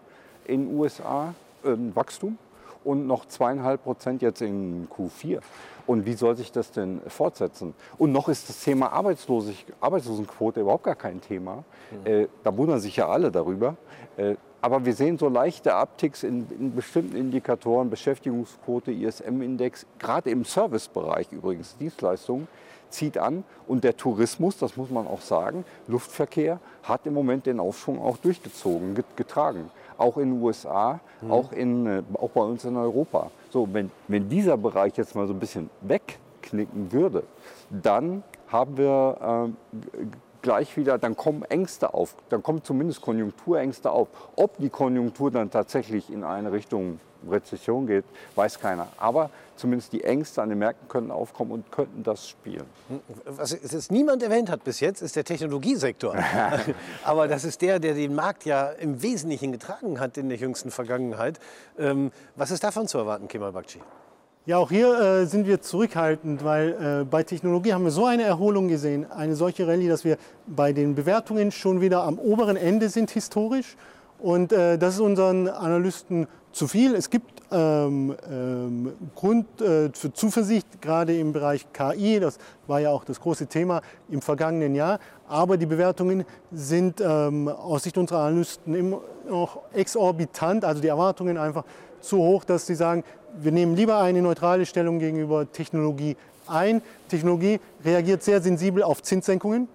in 0.46 0.68
den 0.68 0.78
USA, 0.78 1.34
äh, 1.64 1.74
Wachstum, 1.94 2.38
und 2.84 3.06
noch 3.06 3.26
zweieinhalb 3.26 3.82
Prozent 3.82 4.22
jetzt 4.22 4.42
in 4.42 4.88
Q4. 4.88 5.40
Und 5.86 6.06
wie 6.06 6.14
soll 6.14 6.36
sich 6.36 6.52
das 6.52 6.70
denn 6.70 7.00
fortsetzen? 7.08 7.74
Und 7.98 8.12
noch 8.12 8.28
ist 8.28 8.48
das 8.48 8.62
Thema 8.62 8.92
Arbeitslosig 8.92 9.66
Arbeitslosenquote 9.80 10.60
überhaupt 10.60 10.84
gar 10.84 10.94
kein 10.94 11.20
Thema. 11.20 11.64
Mhm. 11.90 12.06
Äh, 12.06 12.28
da 12.42 12.56
wundern 12.56 12.80
sich 12.80 12.96
ja 12.96 13.08
alle 13.08 13.30
darüber. 13.30 13.76
Äh, 14.16 14.36
aber 14.64 14.86
wir 14.86 14.94
sehen 14.94 15.18
so 15.18 15.28
leichte 15.28 15.74
Abticks 15.74 16.22
in, 16.22 16.46
in 16.58 16.74
bestimmten 16.74 17.16
Indikatoren, 17.16 17.90
Beschäftigungsquote, 17.90 18.92
ISM-Index, 18.92 19.84
gerade 19.98 20.30
im 20.30 20.46
Servicebereich 20.46 21.30
übrigens, 21.32 21.76
Dienstleistungen, 21.76 22.48
zieht 22.88 23.18
an. 23.18 23.44
Und 23.68 23.84
der 23.84 23.94
Tourismus, 23.98 24.56
das 24.56 24.78
muss 24.78 24.88
man 24.88 25.06
auch 25.06 25.20
sagen, 25.20 25.66
Luftverkehr 25.86 26.60
hat 26.82 27.06
im 27.06 27.12
Moment 27.12 27.44
den 27.44 27.60
Aufschwung 27.60 28.00
auch 28.00 28.16
durchgezogen, 28.16 28.96
getragen. 29.16 29.70
Auch 29.98 30.16
in 30.16 30.30
den 30.30 30.42
USA, 30.42 30.98
mhm. 31.20 31.30
auch, 31.30 31.52
in, 31.52 31.86
äh, 31.86 32.02
auch 32.14 32.30
bei 32.30 32.40
uns 32.40 32.64
in 32.64 32.78
Europa. 32.78 33.30
So, 33.50 33.68
wenn, 33.70 33.90
wenn 34.08 34.30
dieser 34.30 34.56
Bereich 34.56 34.96
jetzt 34.96 35.14
mal 35.14 35.26
so 35.26 35.34
ein 35.34 35.40
bisschen 35.40 35.68
wegknicken 35.82 36.90
würde, 36.90 37.24
dann 37.68 38.22
haben 38.48 38.78
wir 38.78 39.52
äh, 40.00 40.06
gleich 40.44 40.76
wieder, 40.76 40.98
dann 40.98 41.16
kommen 41.16 41.42
Ängste 41.42 41.94
auf, 41.94 42.14
dann 42.28 42.42
kommen 42.42 42.62
zumindest 42.62 43.00
Konjunkturängste 43.00 43.90
auf. 43.90 44.08
Ob 44.36 44.58
die 44.58 44.68
Konjunktur 44.68 45.30
dann 45.30 45.50
tatsächlich 45.50 46.12
in 46.12 46.22
eine 46.22 46.52
Richtung 46.52 47.00
Rezession 47.28 47.86
geht, 47.86 48.04
weiß 48.34 48.60
keiner. 48.60 48.88
Aber 48.98 49.30
zumindest 49.56 49.94
die 49.94 50.04
Ängste 50.04 50.42
an 50.42 50.50
den 50.50 50.58
Märkten 50.58 50.86
könnten 50.86 51.10
aufkommen 51.10 51.50
und 51.50 51.72
könnten 51.72 52.02
das 52.02 52.28
spielen. 52.28 52.66
Was 53.24 53.52
jetzt 53.52 53.90
niemand 53.90 54.22
erwähnt 54.22 54.50
hat 54.50 54.64
bis 54.64 54.80
jetzt, 54.80 55.00
ist 55.00 55.16
der 55.16 55.24
Technologiesektor. 55.24 56.14
Aber 57.04 57.26
das 57.26 57.44
ist 57.44 57.62
der, 57.62 57.78
der 57.78 57.94
den 57.94 58.14
Markt 58.14 58.44
ja 58.44 58.68
im 58.68 59.02
Wesentlichen 59.02 59.50
getragen 59.50 59.98
hat 59.98 60.18
in 60.18 60.28
der 60.28 60.36
jüngsten 60.36 60.70
Vergangenheit. 60.70 61.40
Ähm, 61.78 62.12
was 62.36 62.50
ist 62.50 62.62
davon 62.62 62.86
zu 62.86 62.98
erwarten, 62.98 63.28
Kemal 63.28 63.52
Bakci? 63.52 63.80
Ja, 64.46 64.58
auch 64.58 64.68
hier 64.68 65.00
äh, 65.00 65.24
sind 65.24 65.46
wir 65.46 65.62
zurückhaltend, 65.62 66.44
weil 66.44 67.00
äh, 67.00 67.04
bei 67.06 67.22
Technologie 67.22 67.72
haben 67.72 67.84
wir 67.84 67.90
so 67.90 68.04
eine 68.04 68.24
Erholung 68.24 68.68
gesehen, 68.68 69.10
eine 69.10 69.36
solche 69.36 69.66
Rallye, 69.66 69.88
dass 69.88 70.04
wir 70.04 70.18
bei 70.46 70.74
den 70.74 70.94
Bewertungen 70.94 71.50
schon 71.50 71.80
wieder 71.80 72.02
am 72.02 72.18
oberen 72.18 72.56
Ende 72.56 72.90
sind 72.90 73.10
historisch. 73.10 73.74
Und 74.18 74.52
äh, 74.52 74.76
das 74.76 74.96
ist 74.96 75.00
unseren 75.00 75.48
Analysten 75.48 76.26
zu 76.52 76.68
viel. 76.68 76.94
Es 76.94 77.08
gibt 77.08 77.40
ähm, 77.50 78.14
ähm, 78.30 78.92
Grund 79.14 79.62
äh, 79.62 79.88
für 79.94 80.12
Zuversicht, 80.12 80.82
gerade 80.82 81.16
im 81.16 81.32
Bereich 81.32 81.66
KI. 81.72 82.20
Das 82.20 82.36
war 82.66 82.80
ja 82.80 82.90
auch 82.90 83.04
das 83.04 83.20
große 83.20 83.46
Thema 83.46 83.80
im 84.10 84.20
vergangenen 84.20 84.74
Jahr. 84.74 84.98
Aber 85.26 85.56
die 85.56 85.66
Bewertungen 85.66 86.26
sind 86.52 87.00
ähm, 87.00 87.48
aus 87.48 87.84
Sicht 87.84 87.96
unserer 87.96 88.20
Analysten 88.20 88.74
immer 88.74 89.00
noch 89.26 89.60
exorbitant, 89.72 90.66
also 90.66 90.82
die 90.82 90.88
Erwartungen 90.88 91.38
einfach 91.38 91.64
zu 92.04 92.18
hoch, 92.18 92.44
dass 92.44 92.66
sie 92.66 92.74
sagen, 92.74 93.04
wir 93.36 93.52
nehmen 93.52 93.74
lieber 93.74 93.98
eine 93.98 94.22
neutrale 94.22 94.66
Stellung 94.66 94.98
gegenüber 94.98 95.50
Technologie 95.50 96.16
ein. 96.46 96.82
Technologie 97.08 97.60
reagiert 97.84 98.22
sehr 98.22 98.40
sensibel 98.40 98.82
auf 98.82 99.02
Zinssenkungen. 99.02 99.68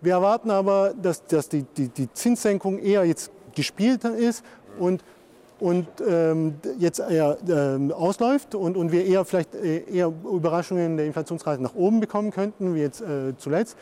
Wir 0.00 0.12
erwarten 0.14 0.50
aber, 0.50 0.92
dass, 1.00 1.24
dass 1.26 1.48
die, 1.48 1.62
die, 1.76 1.88
die 1.88 2.12
Zinssenkung 2.12 2.78
eher 2.78 3.04
jetzt 3.04 3.30
gespielt 3.54 4.04
ist 4.04 4.44
und, 4.78 5.02
und 5.58 5.86
ähm, 6.06 6.56
jetzt 6.78 7.00
eher 7.00 7.38
ähm, 7.48 7.90
ausläuft 7.92 8.54
und, 8.54 8.76
und 8.76 8.92
wir 8.92 9.06
eher 9.06 9.24
vielleicht 9.24 9.54
äh, 9.54 9.84
eher 9.90 10.08
Überraschungen 10.08 10.96
der 10.96 11.06
Inflationsrate 11.06 11.62
nach 11.62 11.74
oben 11.74 12.00
bekommen 12.00 12.30
könnten, 12.30 12.74
wie 12.74 12.80
jetzt 12.80 13.00
äh, 13.00 13.36
zuletzt. 13.38 13.76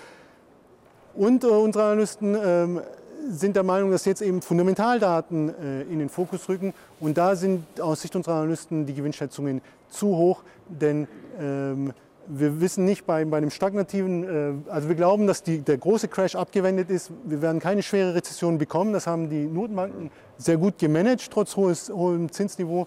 Und 1.15 1.43
äh, 1.45 1.49
unsere 1.49 1.85
Analysten 1.85 2.37
ähm, 2.41 2.81
sind 3.29 3.57
der 3.57 3.63
Meinung, 3.63 3.91
dass 3.91 4.05
jetzt 4.05 4.23
eben 4.23 4.43
Fundamentaldaten 4.43 5.49
äh, 5.49 5.83
in 5.83 5.99
den 5.99 6.09
Fokus 6.09 6.49
rücken. 6.49 6.73
Und 7.01 7.17
da 7.17 7.37
sind 7.37 7.81
aus 7.81 8.03
Sicht 8.03 8.15
unserer 8.17 8.37
Analysten 8.37 8.87
die 8.87 8.95
Gewinnschätzungen 8.95 9.61
zu 9.89 10.09
hoch, 10.09 10.43
denn 10.69 11.07
ähm, 11.41 11.93
wir 12.27 12.61
wissen 12.61 12.85
nicht 12.85 13.07
bei, 13.07 13.25
bei 13.25 13.41
dem 13.41 13.51
stagnativen, 13.51 14.25
äh, 14.67 14.71
also 14.71 14.89
wir 14.89 14.97
glauben, 14.97 15.27
dass 15.27 15.43
die, 15.43 15.59
der 15.59 15.79
große 15.79 16.09
Crash 16.09 16.35
abgewendet 16.35 16.91
ist. 16.91 17.11
Wir 17.25 17.43
werden 17.43 17.61
keine 17.61 17.83
schwere 17.83 18.15
Rezession 18.15 18.59
bekommen. 18.59 18.93
Das 18.93 19.07
haben 19.07 19.29
die 19.29 19.45
Notenbanken 19.45 20.11
sehr 20.39 20.57
gut 20.57 20.79
gemanagt, 20.79 21.31
trotz 21.31 21.57
hohes, 21.57 21.91
hohem 21.91 22.31
Zinsniveau. 22.31 22.87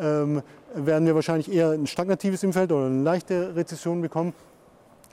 Ähm, 0.00 0.42
werden 0.74 1.06
wir 1.06 1.14
wahrscheinlich 1.14 1.50
eher 1.50 1.70
ein 1.70 1.86
stagnatives 1.86 2.44
Umfeld 2.44 2.70
oder 2.72 2.86
eine 2.86 3.02
leichte 3.02 3.56
Rezession 3.56 4.02
bekommen, 4.02 4.34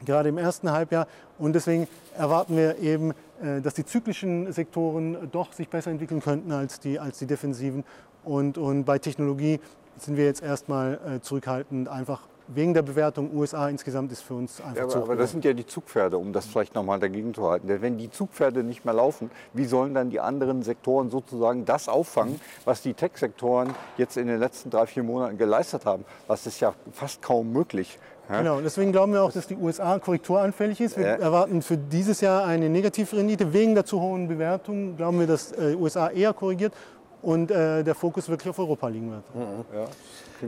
gerade 0.03 0.29
im 0.29 0.37
ersten 0.37 0.71
Halbjahr. 0.71 1.07
Und 1.37 1.53
deswegen 1.53 1.87
erwarten 2.17 2.57
wir 2.57 2.79
eben 2.79 3.13
äh, 3.41 3.59
dass 3.61 3.73
die 3.73 3.85
zyklischen 3.85 4.51
Sektoren 4.53 5.29
doch 5.31 5.51
sich 5.51 5.67
besser 5.67 5.91
entwickeln 5.91 6.21
könnten 6.21 6.51
als 6.53 6.79
die, 6.79 6.99
als 6.99 7.19
die 7.19 7.25
defensiven. 7.25 7.83
Und, 8.23 8.57
und 8.57 8.85
bei 8.85 8.97
Technologie 8.97 9.59
sind 9.97 10.15
wir 10.15 10.23
jetzt 10.23 10.41
erstmal 10.41 10.99
äh, 11.05 11.19
zurückhaltend, 11.21 11.89
einfach 11.89 12.21
wegen 12.47 12.73
der 12.73 12.83
Bewertung 12.83 13.35
USA 13.35 13.67
insgesamt 13.69 14.11
ist 14.11 14.21
für 14.21 14.35
uns 14.35 14.61
einfach 14.61 14.77
ja, 14.77 14.83
aber, 14.83 15.03
aber 15.03 15.15
das 15.15 15.31
sind 15.31 15.43
ja 15.43 15.53
die 15.53 15.65
Zugpferde, 15.65 16.17
um 16.17 16.31
das 16.31 16.45
vielleicht 16.45 16.75
nochmal 16.75 16.99
dagegen 16.99 17.33
zu 17.33 17.49
halten. 17.49 17.67
Denn 17.67 17.81
wenn 17.81 17.97
die 17.97 18.11
Zugpferde 18.11 18.63
nicht 18.63 18.85
mehr 18.85 18.93
laufen, 18.93 19.31
wie 19.53 19.65
sollen 19.65 19.93
dann 19.93 20.11
die 20.11 20.19
anderen 20.19 20.61
Sektoren 20.61 21.09
sozusagen 21.09 21.65
das 21.65 21.89
auffangen, 21.89 22.39
was 22.63 22.81
die 22.81 22.93
Tech-Sektoren 22.93 23.73
jetzt 23.97 24.15
in 24.15 24.27
den 24.27 24.39
letzten 24.39 24.69
drei, 24.69 24.85
vier 24.85 25.03
Monaten 25.03 25.37
geleistet 25.37 25.85
haben? 25.85 26.05
Das 26.27 26.45
ist 26.45 26.59
ja 26.59 26.73
fast 26.91 27.21
kaum 27.21 27.51
möglich. 27.51 27.97
Ja? 28.29 28.39
Genau, 28.39 28.61
deswegen 28.61 28.91
glauben 28.91 29.13
wir 29.13 29.23
auch, 29.23 29.31
dass 29.31 29.47
die 29.47 29.55
USA 29.55 29.99
korrekturanfällig 29.99 30.81
ist. 30.81 30.97
Wir 30.97 31.07
ja. 31.07 31.15
erwarten 31.15 31.61
für 31.61 31.77
dieses 31.77 32.21
Jahr 32.21 32.45
eine 32.45 32.69
Negativrendite. 32.69 33.53
Wegen 33.53 33.75
der 33.75 33.85
zu 33.85 34.01
hohen 34.01 34.27
Bewertung 34.27 34.97
glauben 34.97 35.19
wir, 35.19 35.27
dass 35.27 35.51
äh, 35.51 35.75
USA 35.75 36.09
eher 36.09 36.33
korrigiert 36.33 36.73
und 37.21 37.51
äh, 37.51 37.83
der 37.83 37.95
Fokus 37.95 38.29
wirklich 38.29 38.49
auf 38.49 38.59
Europa 38.59 38.87
liegen 38.87 39.11
wird. 39.11 39.35
Mhm. 39.35 39.65
Ja. 39.73 39.85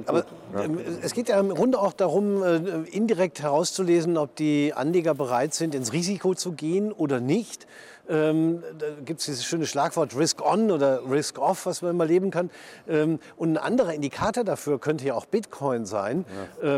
Aber 0.05 0.25
ähm, 0.55 0.79
es 1.01 1.13
geht 1.13 1.29
ja 1.29 1.39
im 1.39 1.49
Grunde 1.49 1.79
auch 1.79 1.93
darum, 1.93 2.43
äh, 2.43 2.57
indirekt 2.91 3.41
herauszulesen, 3.41 4.17
ob 4.17 4.35
die 4.35 4.73
Anleger 4.75 5.13
bereit 5.13 5.53
sind, 5.53 5.73
ins 5.73 5.93
Risiko 5.93 6.35
zu 6.35 6.51
gehen 6.51 6.91
oder 6.91 7.19
nicht. 7.19 7.67
Ähm, 8.09 8.63
da 8.77 8.87
gibt 9.03 9.21
es 9.21 9.25
dieses 9.25 9.45
schöne 9.45 9.65
Schlagwort 9.65 10.15
Risk 10.15 10.41
On 10.41 10.71
oder 10.71 11.01
Risk 11.09 11.39
Off, 11.39 11.65
was 11.65 11.81
man 11.81 11.91
immer 11.91 12.05
leben 12.05 12.31
kann. 12.31 12.49
Ähm, 12.87 13.19
und 13.37 13.53
ein 13.53 13.57
anderer 13.57 13.93
Indikator 13.93 14.43
dafür 14.43 14.79
könnte 14.79 15.05
ja 15.05 15.13
auch 15.13 15.25
Bitcoin 15.25 15.85
sein. 15.85 16.25
Ja. 16.61 16.75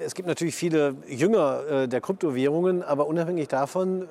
Es 0.00 0.14
gibt 0.14 0.26
natürlich 0.26 0.56
viele 0.56 0.96
Jünger 1.06 1.60
äh, 1.68 1.88
der 1.88 2.00
Kryptowährungen, 2.00 2.82
aber 2.82 3.06
unabhängig 3.06 3.46
davon 3.46 4.08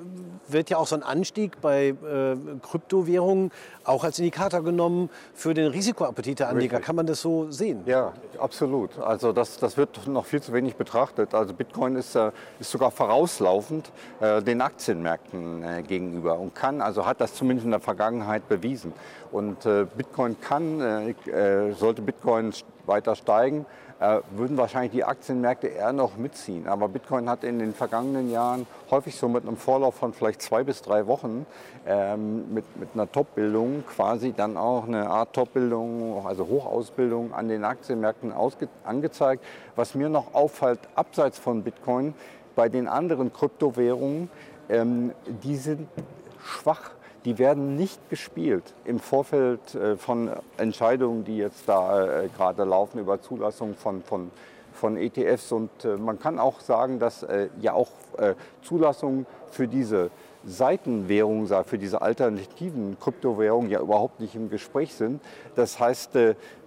wird 0.48 0.70
ja 0.70 0.78
auch 0.78 0.88
so 0.88 0.96
ein 0.96 1.04
Anstieg 1.04 1.60
bei 1.60 1.88
äh, 1.90 2.38
Kryptowährungen 2.62 3.52
auch 3.84 4.06
als 4.06 4.18
Indikator 4.20 4.64
genommen 4.64 5.10
für 5.34 5.54
den 5.54 5.68
Risikoappetit 5.68 6.40
der 6.40 6.50
Anleger. 6.50 6.78
Richtig. 6.78 6.86
Kann 6.86 6.96
man 6.96 7.06
das 7.06 7.22
so 7.22 7.52
sehen? 7.52 7.82
Ja, 7.86 8.14
absolut. 8.40 8.98
Also 9.00 9.34
das, 9.34 9.58
das 9.58 9.76
wird 9.76 10.08
noch 10.08 10.26
viel 10.26 10.42
zu 10.42 10.54
wenig 10.54 10.78
betrachtet. 10.78 11.34
Also 11.34 11.54
Bitcoin 11.54 11.98
ist, 11.98 12.16
äh, 12.16 12.32
ist 12.62 12.72
sogar 12.72 12.92
vorauslaufend 12.92 13.92
äh, 14.22 14.42
den 14.42 14.62
Aktienmärkten 14.62 15.64
äh, 15.64 15.84
gegenüber 15.84 16.40
und 16.40 16.56
kann, 16.56 16.80
also 16.80 17.06
hat 17.06 17.20
das 17.20 17.34
zumindest 17.34 17.66
in 17.66 17.72
der 17.72 17.82
Vergangenheit 17.82 18.48
bewiesen. 18.48 18.94
Und 19.34 19.66
äh, 19.66 19.86
Bitcoin 19.98 20.40
kann, 20.40 21.14
sollte 21.78 22.02
Bitcoin 22.02 22.54
weiter 22.88 23.16
steigen, 23.16 23.62
äh, 23.62 23.87
würden 24.00 24.58
wahrscheinlich 24.58 24.92
die 24.92 25.04
Aktienmärkte 25.04 25.68
eher 25.68 25.92
noch 25.92 26.18
mitziehen. 26.18 26.68
Aber 26.68 26.88
Bitcoin 26.88 27.30
hat 27.30 27.44
in 27.44 27.58
den 27.58 27.74
vergangenen 27.74 28.30
Jahren 28.30 28.68
häufig 28.92 29.16
so 29.16 29.28
mit 29.28 29.48
einem 29.48 29.58
Vorlauf 29.58 29.96
von 29.96 30.14
vielleicht 30.14 30.42
zwei 30.42 30.64
bis 30.64 30.84
drei 30.84 31.08
Wochen 31.08 31.48
ähm, 31.88 32.54
mit, 32.54 32.78
mit 32.80 32.90
einer 32.94 33.12
Top-Bildung 33.12 33.84
quasi 33.88 34.34
dann 34.34 34.56
auch 34.56 34.88
eine 34.88 35.10
Art 35.10 35.34
Top-Bildung, 35.34 36.26
also 36.28 36.48
Hochausbildung 36.48 37.34
an 37.34 37.48
den 37.48 37.64
Aktienmärkten 37.64 38.34
angezeigt. 38.84 39.44
Was 39.76 39.96
mir 39.96 40.10
noch 40.10 40.36
auffällt, 40.36 40.80
abseits 40.94 41.40
von 41.40 41.64
Bitcoin, 41.64 42.14
bei 42.56 42.70
den 42.70 42.88
anderen 42.88 43.34
Kryptowährungen, 43.34 44.30
ähm, 44.70 45.12
die 45.44 45.56
sind 45.56 45.88
schwach 46.44 46.92
die 47.26 47.38
werden 47.38 47.76
nicht 47.76 48.10
gespielt 48.10 48.74
im 48.86 49.00
Vorfeld 49.00 49.76
äh, 49.76 49.98
von 49.98 50.30
Entscheidungen, 50.58 51.24
die 51.24 51.38
jetzt 51.38 51.68
da 51.68 52.24
äh, 52.24 52.30
gerade 52.30 52.64
laufen 52.64 53.00
über 53.00 53.22
Zulassung 53.22 53.76
von, 53.76 54.02
von, 54.04 54.32
von 54.74 54.98
ETFs. 54.98 55.52
Und 55.52 55.70
äh, 55.84 55.98
man 55.98 56.20
kann 56.20 56.40
auch 56.40 56.60
sagen, 56.60 57.00
dass 57.00 57.26
ja 57.62 57.74
auch 57.74 57.90
Zulassungen 58.64 59.26
für 59.52 59.68
diese 59.68 60.10
Seitenwährungen, 60.44 61.48
für 61.66 61.78
diese 61.78 62.02
alternativen 62.02 62.98
Kryptowährungen 63.00 63.70
ja 63.70 63.80
überhaupt 63.80 64.20
nicht 64.20 64.34
im 64.34 64.50
Gespräch 64.50 64.94
sind. 64.96 65.22
Das 65.56 65.80
heißt, 65.80 66.12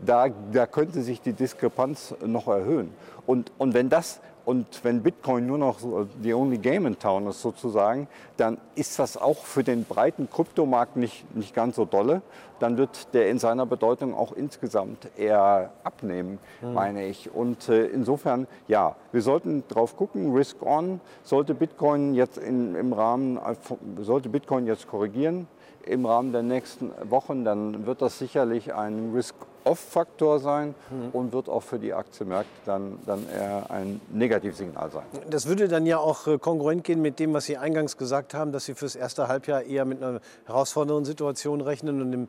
da, 0.04 0.26
da 0.52 0.66
könnte 0.66 1.02
sich 1.02 1.20
die 1.20 1.32
Diskrepanz 1.32 2.14
noch 2.24 2.46
erhöhen. 2.46 2.92
Und, 3.26 3.52
und 3.58 3.74
wenn 3.74 3.88
das 3.88 4.20
Und 4.44 4.84
wenn 4.84 5.02
Bitcoin 5.02 5.46
nur 5.46 5.58
noch 5.58 5.78
the 6.22 6.34
only 6.34 6.58
game 6.58 6.86
in 6.86 6.98
town 6.98 7.26
ist 7.26 7.42
sozusagen, 7.42 8.08
dann 8.36 8.58
ist 8.74 8.98
das 8.98 9.16
auch 9.16 9.38
für 9.38 9.62
den 9.62 9.84
breiten 9.84 10.28
Kryptomarkt 10.30 10.96
nicht, 10.96 11.34
nicht 11.36 11.54
ganz 11.54 11.76
so 11.76 11.84
dolle. 11.84 12.22
Dann 12.58 12.76
wird 12.76 13.14
der 13.14 13.30
in 13.30 13.38
seiner 13.38 13.66
Bedeutung 13.66 14.14
auch 14.14 14.32
insgesamt 14.32 15.08
eher 15.16 15.70
abnehmen, 15.84 16.38
mhm. 16.60 16.74
meine 16.74 17.06
ich. 17.06 17.34
Und 17.34 17.68
äh, 17.68 17.86
insofern, 17.86 18.46
ja, 18.68 18.96
wir 19.12 19.22
sollten 19.22 19.64
drauf 19.68 19.96
gucken, 19.96 20.34
Risk 20.34 20.62
on, 20.62 21.00
sollte 21.22 21.54
Bitcoin 21.54 22.14
jetzt 22.14 22.38
in, 22.38 22.74
im 22.74 22.92
Rahmen, 22.92 23.36
äh, 23.36 23.54
sollte 24.02 24.28
Bitcoin 24.28 24.66
jetzt 24.66 24.88
korrigieren, 24.88 25.46
im 25.84 26.04
Rahmen 26.04 26.32
der 26.32 26.42
nächsten 26.42 26.92
Wochen, 27.10 27.44
dann 27.44 27.86
wird 27.86 28.02
das 28.02 28.18
sicherlich 28.18 28.74
ein 28.74 29.12
Risk-Off-Faktor 29.60 30.40
sein 30.40 30.74
mhm. 30.90 31.10
und 31.12 31.32
wird 31.32 31.48
auch 31.48 31.62
für 31.62 31.78
die 31.78 31.92
Aktienmärkte 31.92 32.50
dann, 32.66 32.98
dann 33.06 33.26
eher 33.28 33.70
ein 33.70 34.00
Negativsignal 34.12 34.90
sein. 34.90 35.02
Das 35.28 35.46
würde 35.46 35.68
dann 35.68 35.86
ja 35.86 35.98
auch 35.98 36.26
äh, 36.26 36.38
kongruent 36.38 36.84
gehen 36.84 37.02
mit 37.02 37.18
dem, 37.18 37.32
was 37.32 37.44
Sie 37.44 37.56
eingangs 37.56 37.96
gesagt 37.96 38.34
haben, 38.34 38.52
dass 38.52 38.64
Sie 38.64 38.74
fürs 38.74 38.96
erste 38.96 39.28
Halbjahr 39.28 39.62
eher 39.62 39.84
mit 39.84 40.02
einer 40.02 40.20
herausfordernden 40.46 41.04
Situation 41.04 41.60
rechnen 41.60 42.00
und 42.00 42.12
im 42.12 42.28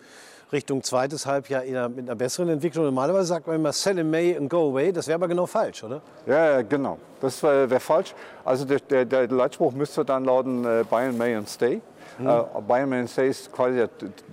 Richtung 0.51 0.83
zweites 0.83 1.25
Halbjahr 1.25 1.63
eher 1.63 1.88
mit 1.88 2.09
einer 2.09 2.15
besseren 2.15 2.50
Entwicklung. 2.50 2.83
Normalerweise 2.83 3.25
sagt 3.27 3.47
man 3.47 3.55
immer 3.55 3.71
sell 3.71 3.97
in 3.97 4.09
May 4.09 4.35
and 4.35 4.50
go 4.50 4.69
away. 4.69 4.91
Das 4.91 5.07
wäre 5.07 5.15
aber 5.15 5.29
genau 5.29 5.45
falsch, 5.45 5.83
oder? 5.83 6.01
Ja, 6.25 6.61
genau. 6.61 6.97
Das 7.21 7.41
wäre 7.41 7.69
wär 7.69 7.79
falsch. 7.79 8.13
Also 8.43 8.65
der, 8.65 8.79
der, 8.79 9.05
der 9.05 9.27
Leitspruch 9.27 9.71
müsste 9.71 10.03
dann 10.03 10.25
lauten 10.25 10.65
uh, 10.65 10.83
buy 10.89 11.07
in 11.07 11.17
May 11.17 11.35
and 11.35 11.47
stay. 11.47 11.81
Mhm. 12.20 12.27
And 12.27 13.10
stay 13.10 13.30
ist 13.30 13.51
quasi 13.51 13.77
der, 13.77 13.89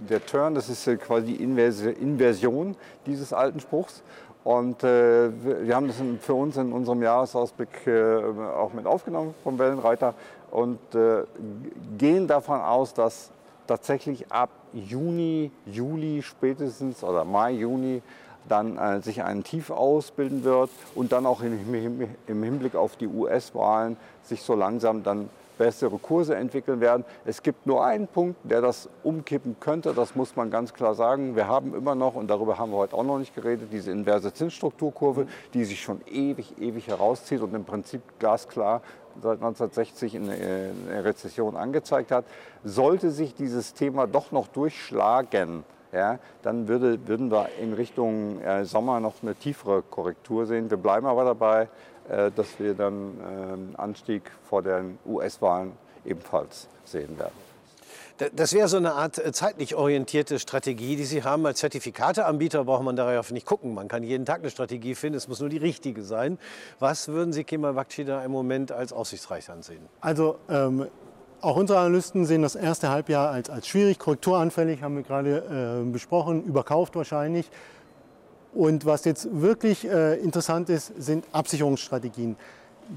der 0.09 0.25
Turn, 0.25 0.55
das 0.55 0.69
ist 0.69 0.85
quasi 1.01 1.35
die 1.35 1.43
Inversion 1.43 2.77
dieses 3.07 3.33
alten 3.33 3.61
Spruchs. 3.61 4.03
Und 4.45 4.83
äh, 4.83 5.31
wir 5.67 5.75
haben 5.75 5.89
das 5.89 5.97
für 6.21 6.35
uns 6.35 6.57
in 6.57 6.73
unserem 6.73 7.03
Jahresausblick 7.03 7.87
äh, 7.87 8.23
auch 8.57 8.73
mit 8.73 8.87
aufgenommen 8.87 9.35
vom 9.43 9.59
Wellenreiter 9.59 10.15
und 10.51 10.79
äh, 10.95 11.25
gehen 11.99 12.27
davon 12.27 12.61
aus, 12.61 12.95
dass 12.95 13.31
tatsächlich 13.67 14.33
ab 14.33 14.49
Juni, 14.73 15.51
Juli 15.67 16.23
spätestens 16.23 17.05
oder 17.05 17.25
Mai, 17.25 17.53
Juni 17.53 18.03
dann 18.49 18.79
äh, 18.79 19.03
sich 19.03 19.23
ein 19.23 19.45
Tief 19.45 19.71
ausbilden 19.71 20.45
wird 20.45 20.71
und 20.95 21.13
dann 21.13 21.27
auch 21.27 21.43
im, 21.43 22.09
im 22.27 22.43
Hinblick 22.43 22.75
auf 22.75 22.97
die 22.97 23.07
US-Wahlen 23.07 23.97
sich 24.23 24.43
so 24.43 24.55
langsam 24.55 25.03
dann 25.03 25.29
bessere 25.59 25.99
Kurse 25.99 26.37
entwickeln 26.37 26.81
werden. 26.81 27.05
Es 27.27 27.43
gibt 27.43 27.67
nur 27.67 27.85
einen 27.85 28.07
Punkt, 28.07 28.37
der 28.45 28.63
das 28.63 28.89
umkippen 29.03 29.57
könnte, 29.61 29.93
das 29.93 30.15
muss 30.15 30.37
man 30.37 30.51
ganz 30.51 30.73
klar 30.73 30.95
sagen. 30.95 31.37
Wir 31.37 31.49
haben 31.49 31.75
immer 31.75 31.95
noch, 31.95 32.15
und 32.15 32.29
darüber 32.29 32.59
haben 32.59 32.71
wir 32.71 32.79
heute 32.79 32.95
auch 32.97 33.05
noch 33.05 33.19
nicht 33.19 33.35
geredet, 33.35 33.69
diese 33.73 33.91
inverse 33.91 34.33
Zinsstrukturkurve, 34.33 35.27
die 35.53 35.65
sich 35.65 35.83
schon 35.83 36.01
ewig, 36.07 36.59
ewig 36.59 36.87
herauszieht 36.87 37.43
und 37.43 37.55
im 37.55 37.65
Prinzip 37.65 38.01
glasklar 38.19 38.81
seit 39.21 39.39
1960 39.43 40.15
in 40.15 40.29
der 40.29 41.05
Rezession 41.05 41.57
angezeigt 41.57 42.13
hat. 42.13 42.25
Sollte 42.65 43.11
sich 43.11 43.35
dieses 43.35 43.75
Thema 43.75 44.07
doch 44.07 44.31
noch 44.31 44.47
durchschlagen, 44.47 45.65
ja, 45.93 46.19
dann 46.43 46.69
würde, 46.69 47.07
würden 47.07 47.31
wir 47.31 47.49
in 47.61 47.73
Richtung 47.73 48.41
äh, 48.43 48.65
Sommer 48.65 49.01
noch 49.01 49.15
eine 49.23 49.35
tiefere 49.35 49.83
Korrektur 49.83 50.47
sehen. 50.47 50.71
Wir 50.71 50.77
bleiben 50.77 51.07
aber 51.07 51.25
dabei, 51.25 51.69
äh, 52.09 52.31
dass 52.35 52.59
wir 52.59 52.75
dann 52.75 53.19
äh, 53.21 53.25
einen 53.25 53.75
Anstieg 53.77 54.23
vor 54.49 54.63
den 54.63 54.99
US-Wahlen 55.07 55.73
ebenfalls 56.05 56.69
sehen 56.85 57.19
werden. 57.19 57.49
Das 58.35 58.53
wäre 58.53 58.67
so 58.67 58.79
eine 58.79 58.95
Art 58.95 59.19
äh, 59.19 59.31
zeitlich 59.33 59.77
orientierte 59.77 60.41
Strategie, 60.41 60.97
die 60.97 61.05
Sie 61.05 61.23
haben. 61.23 61.47
Als 61.47 61.61
Zertifikateanbieter 61.61 62.65
braucht 62.65 62.83
man 62.83 62.97
darauf 62.97 63.31
nicht 63.31 63.47
gucken. 63.47 63.75
Man 63.75 63.87
kann 63.87 64.03
jeden 64.03 64.27
Tag 64.27 64.41
eine 64.41 64.51
Strategie 64.51 64.97
finden, 64.97 65.17
es 65.17 65.29
muss 65.29 65.39
nur 65.39 65.49
die 65.49 65.59
richtige 65.59 66.03
sein. 66.03 66.39
Was 66.81 67.09
würden 67.09 67.33
Sie 67.33 67.45
Kemal 67.45 67.75
Bakci 67.75 68.05
da 68.05 68.25
im 68.25 68.33
Moment 68.33 68.73
als 68.73 68.93
aussichtsreich 68.93 69.49
ansehen? 69.51 69.87
Also 70.01 70.39
ähm, 70.49 70.89
auch 71.41 71.57
unsere 71.57 71.79
Analysten 71.79 72.25
sehen 72.25 72.43
das 72.43 72.57
erste 72.57 72.91
Halbjahr 72.91 73.31
als, 73.31 73.51
als 73.51 73.69
schwierig, 73.69 73.99
korrekturanfällig, 73.99 74.83
haben 74.83 74.97
wir 74.97 75.03
gerade 75.03 75.83
äh, 75.85 75.91
besprochen, 75.91 76.45
überkauft 76.45 76.97
wahrscheinlich. 76.97 77.51
Und 78.55 78.87
was 78.87 79.05
jetzt 79.05 79.29
wirklich 79.31 79.87
äh, 79.87 80.15
interessant 80.17 80.69
ist, 80.69 80.93
sind 80.97 81.25
Absicherungsstrategien. 81.33 82.37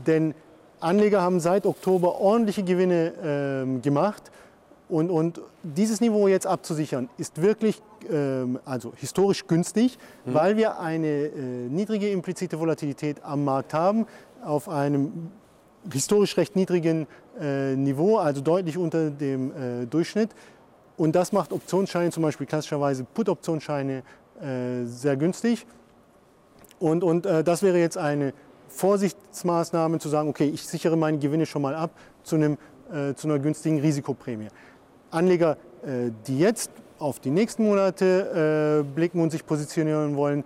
Denn 0.07 0.33
Anleger 0.79 1.21
haben 1.21 1.39
seit 1.39 1.65
Oktober 1.65 2.19
ordentliche 2.19 2.63
Gewinne 2.63 3.65
äh, 3.77 3.79
gemacht 3.79 4.31
und, 4.89 5.09
und, 5.09 5.41
dieses 5.63 6.01
Niveau 6.01 6.27
jetzt 6.27 6.47
abzusichern, 6.47 7.07
ist 7.17 7.41
wirklich 7.41 7.81
ähm, 8.09 8.59
also 8.65 8.93
historisch 8.95 9.45
günstig, 9.45 9.97
mhm. 10.25 10.33
weil 10.33 10.57
wir 10.57 10.79
eine 10.79 11.07
äh, 11.07 11.31
niedrige 11.69 12.09
implizite 12.09 12.59
Volatilität 12.59 13.23
am 13.23 13.45
Markt 13.45 13.75
haben, 13.75 14.07
auf 14.43 14.67
einem 14.67 15.29
historisch 15.91 16.37
recht 16.37 16.55
niedrigen 16.55 17.07
äh, 17.39 17.75
Niveau, 17.75 18.17
also 18.17 18.41
deutlich 18.41 18.77
unter 18.77 19.09
dem 19.09 19.51
äh, 19.51 19.85
Durchschnitt. 19.85 20.29
Und 20.97 21.15
das 21.15 21.31
macht 21.31 21.53
Optionsscheine, 21.53 22.11
zum 22.11 22.23
Beispiel 22.23 22.45
klassischerweise 22.45 23.03
Put-Optionsscheine, 23.03 24.03
äh, 24.41 24.85
sehr 24.85 25.17
günstig. 25.17 25.65
Und, 26.79 27.03
und 27.03 27.25
äh, 27.25 27.43
das 27.43 27.63
wäre 27.63 27.79
jetzt 27.79 27.97
eine 27.97 28.33
Vorsichtsmaßnahme, 28.69 29.99
zu 29.99 30.09
sagen, 30.09 30.29
okay, 30.29 30.49
ich 30.53 30.65
sichere 30.65 30.97
meine 30.97 31.17
Gewinne 31.17 31.45
schon 31.45 31.61
mal 31.61 31.75
ab 31.75 31.91
zu, 32.23 32.35
einem, 32.35 32.57
äh, 32.93 33.13
zu 33.15 33.27
einer 33.27 33.39
günstigen 33.39 33.79
Risikoprämie. 33.79 34.47
Anleger, 35.09 35.57
äh, 35.83 36.11
die 36.27 36.39
jetzt 36.39 36.71
auf 36.99 37.19
die 37.19 37.31
nächsten 37.31 37.63
Monate 37.63 38.85
blicken 38.93 39.21
und 39.21 39.31
sich 39.31 39.43
positionieren 39.43 40.15
wollen, 40.15 40.43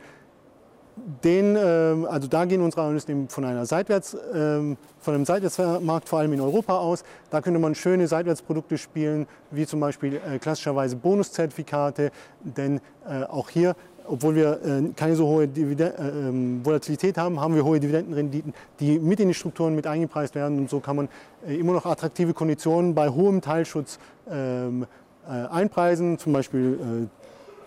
den, 1.23 1.55
ähm, 1.57 2.05
also 2.05 2.27
da 2.27 2.45
gehen 2.45 2.61
unsere 2.61 2.83
Analysten 2.83 3.27
von, 3.29 3.45
einer 3.45 3.65
Seitwärts, 3.65 4.15
ähm, 4.33 4.77
von 4.99 5.13
einem 5.13 5.25
Seitwärtsmarkt 5.25 6.07
vor 6.07 6.19
allem 6.19 6.33
in 6.33 6.41
Europa 6.41 6.77
aus. 6.77 7.03
Da 7.29 7.41
könnte 7.41 7.59
man 7.59 7.75
schöne 7.75 8.07
Seitwärtsprodukte 8.07 8.77
spielen, 8.77 9.27
wie 9.51 9.65
zum 9.65 9.79
Beispiel 9.79 10.15
äh, 10.15 10.39
klassischerweise 10.39 10.95
Bonuszertifikate. 10.95 12.11
Denn 12.43 12.81
auch 13.29 13.49
hier 13.49 13.75
obwohl 14.07 14.35
wir 14.35 14.59
keine 14.95 15.15
so 15.15 15.25
hohe 15.25 15.45
ähm, 15.45 16.63
Volatilität 16.63 17.17
haben, 17.17 17.39
haben 17.39 17.55
wir 17.55 17.65
hohe 17.65 17.79
Dividendenrenditen, 17.79 18.53
die 18.79 18.99
mit 18.99 19.19
in 19.19 19.29
die 19.29 19.33
Strukturen 19.33 19.75
mit 19.75 19.87
eingepreist 19.87 20.35
werden. 20.35 20.59
Und 20.59 20.69
so 20.69 20.79
kann 20.79 20.95
man 20.95 21.09
immer 21.47 21.73
noch 21.73 21.87
attraktive 21.87 22.35
Konditionen 22.35 22.93
bei 22.93 23.09
hohem 23.09 23.41
Teilschutz 23.41 23.97
äh, 24.29 25.47
einpreisen, 25.47 26.19
zum 26.19 26.33
Beispiel 26.33 27.07
äh, 27.09 27.24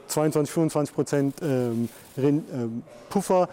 22, 0.09 0.53
25 0.53 0.94
Prozent 0.94 1.37
ähm, 1.42 1.88
ähm, 2.16 2.83
Puffer 3.09 3.49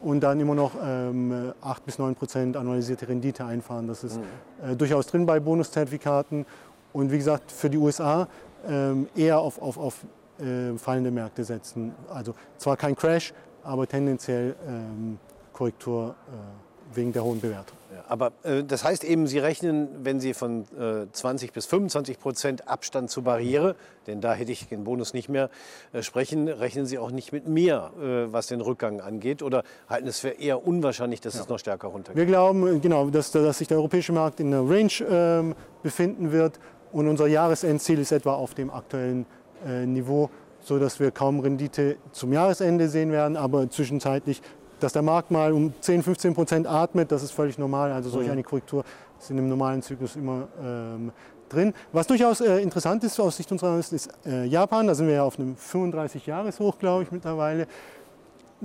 und 0.00 0.20
dann 0.20 0.38
immer 0.38 0.54
noch 0.54 0.72
ähm, 0.82 1.52
8 1.60 1.86
bis 1.86 1.98
9 1.98 2.14
Prozent 2.14 2.56
annualisierte 2.56 3.08
Rendite 3.08 3.44
einfahren. 3.44 3.88
Das 3.88 4.04
ist 4.04 4.18
mhm. 4.18 4.72
äh, 4.72 4.76
durchaus 4.76 5.06
drin 5.06 5.24
bei 5.26 5.40
Bonuszertifikaten. 5.40 6.44
Und 6.92 7.10
wie 7.10 7.18
gesagt, 7.18 7.50
für 7.50 7.70
die 7.70 7.78
USA 7.78 8.28
ähm, 8.68 9.08
eher 9.16 9.40
auf, 9.40 9.60
auf, 9.60 9.78
auf 9.78 10.04
äh, 10.38 10.76
fallende 10.78 11.10
Märkte 11.10 11.44
setzen. 11.44 11.94
Also 12.08 12.34
zwar 12.58 12.76
kein 12.76 12.94
Crash, 12.94 13.32
aber 13.62 13.86
tendenziell 13.86 14.54
ähm, 14.66 15.18
Korrektur 15.52 16.14
äh, 16.28 16.63
wegen 16.96 17.12
der 17.12 17.24
hohen 17.24 17.40
Bewertung. 17.40 17.76
Aber 18.08 18.32
äh, 18.42 18.62
das 18.64 18.84
heißt 18.84 19.04
eben, 19.04 19.26
Sie 19.26 19.38
rechnen, 19.38 19.88
wenn 20.02 20.20
Sie 20.20 20.34
von 20.34 20.64
äh, 20.78 21.10
20 21.10 21.52
bis 21.52 21.66
25 21.66 22.18
Prozent 22.18 22.68
Abstand 22.68 23.10
zur 23.10 23.24
Barriere, 23.24 23.76
denn 24.06 24.20
da 24.20 24.34
hätte 24.34 24.52
ich 24.52 24.68
den 24.68 24.84
Bonus 24.84 25.14
nicht 25.14 25.28
mehr 25.28 25.48
äh, 25.92 26.02
sprechen, 26.02 26.48
rechnen 26.48 26.86
Sie 26.86 26.98
auch 26.98 27.10
nicht 27.10 27.32
mit 27.32 27.48
mir, 27.48 27.92
äh, 27.98 28.32
was 28.32 28.46
den 28.46 28.60
Rückgang 28.60 29.00
angeht, 29.00 29.42
oder 29.42 29.64
halten 29.88 30.08
es 30.08 30.20
für 30.20 30.30
eher 30.30 30.66
unwahrscheinlich, 30.66 31.20
dass 31.20 31.34
ja. 31.34 31.42
es 31.42 31.48
noch 31.48 31.58
stärker 31.58 31.88
runtergeht? 31.88 32.16
Wir 32.18 32.26
glauben, 32.26 32.76
äh, 32.76 32.78
genau, 32.78 33.08
dass, 33.10 33.30
dass 33.30 33.58
sich 33.58 33.68
der 33.68 33.78
europäische 33.78 34.12
Markt 34.12 34.40
in 34.40 34.48
einer 34.48 34.68
Range 34.68 34.92
ähm, 35.08 35.54
befinden 35.82 36.32
wird 36.32 36.58
und 36.92 37.08
unser 37.08 37.26
Jahresendziel 37.26 37.98
ist 37.98 38.12
etwa 38.12 38.34
auf 38.34 38.54
dem 38.54 38.70
aktuellen 38.70 39.26
äh, 39.66 39.86
Niveau, 39.86 40.30
sodass 40.60 41.00
wir 41.00 41.10
kaum 41.10 41.40
Rendite 41.40 41.96
zum 42.12 42.32
Jahresende 42.32 42.88
sehen 42.88 43.12
werden, 43.12 43.36
aber 43.36 43.68
zwischenzeitlich 43.68 44.42
dass 44.80 44.92
der 44.92 45.02
Markt 45.02 45.30
mal 45.30 45.52
um 45.52 45.72
10, 45.80 46.02
15 46.02 46.34
Prozent 46.34 46.66
atmet, 46.66 47.10
das 47.12 47.22
ist 47.22 47.32
völlig 47.32 47.58
normal. 47.58 47.92
Also 47.92 48.10
solch 48.10 48.26
mhm. 48.26 48.32
eine 48.32 48.42
Korrektur 48.42 48.84
ist 49.18 49.30
in 49.30 49.38
einem 49.38 49.48
normalen 49.48 49.82
Zyklus 49.82 50.16
immer 50.16 50.48
ähm, 50.62 51.12
drin. 51.48 51.72
Was 51.92 52.06
durchaus 52.06 52.40
äh, 52.40 52.58
interessant 52.58 53.04
ist 53.04 53.18
aus 53.20 53.36
Sicht 53.36 53.50
unserer 53.52 53.70
Analysten 53.70 53.96
ist 53.96 54.10
äh, 54.26 54.44
Japan. 54.44 54.86
Da 54.86 54.94
sind 54.94 55.06
wir 55.06 55.14
ja 55.14 55.24
auf 55.24 55.38
einem 55.38 55.56
35-Jahres-Hoch, 55.56 56.78
glaube 56.78 57.04
ich, 57.04 57.12
mittlerweile. 57.12 57.66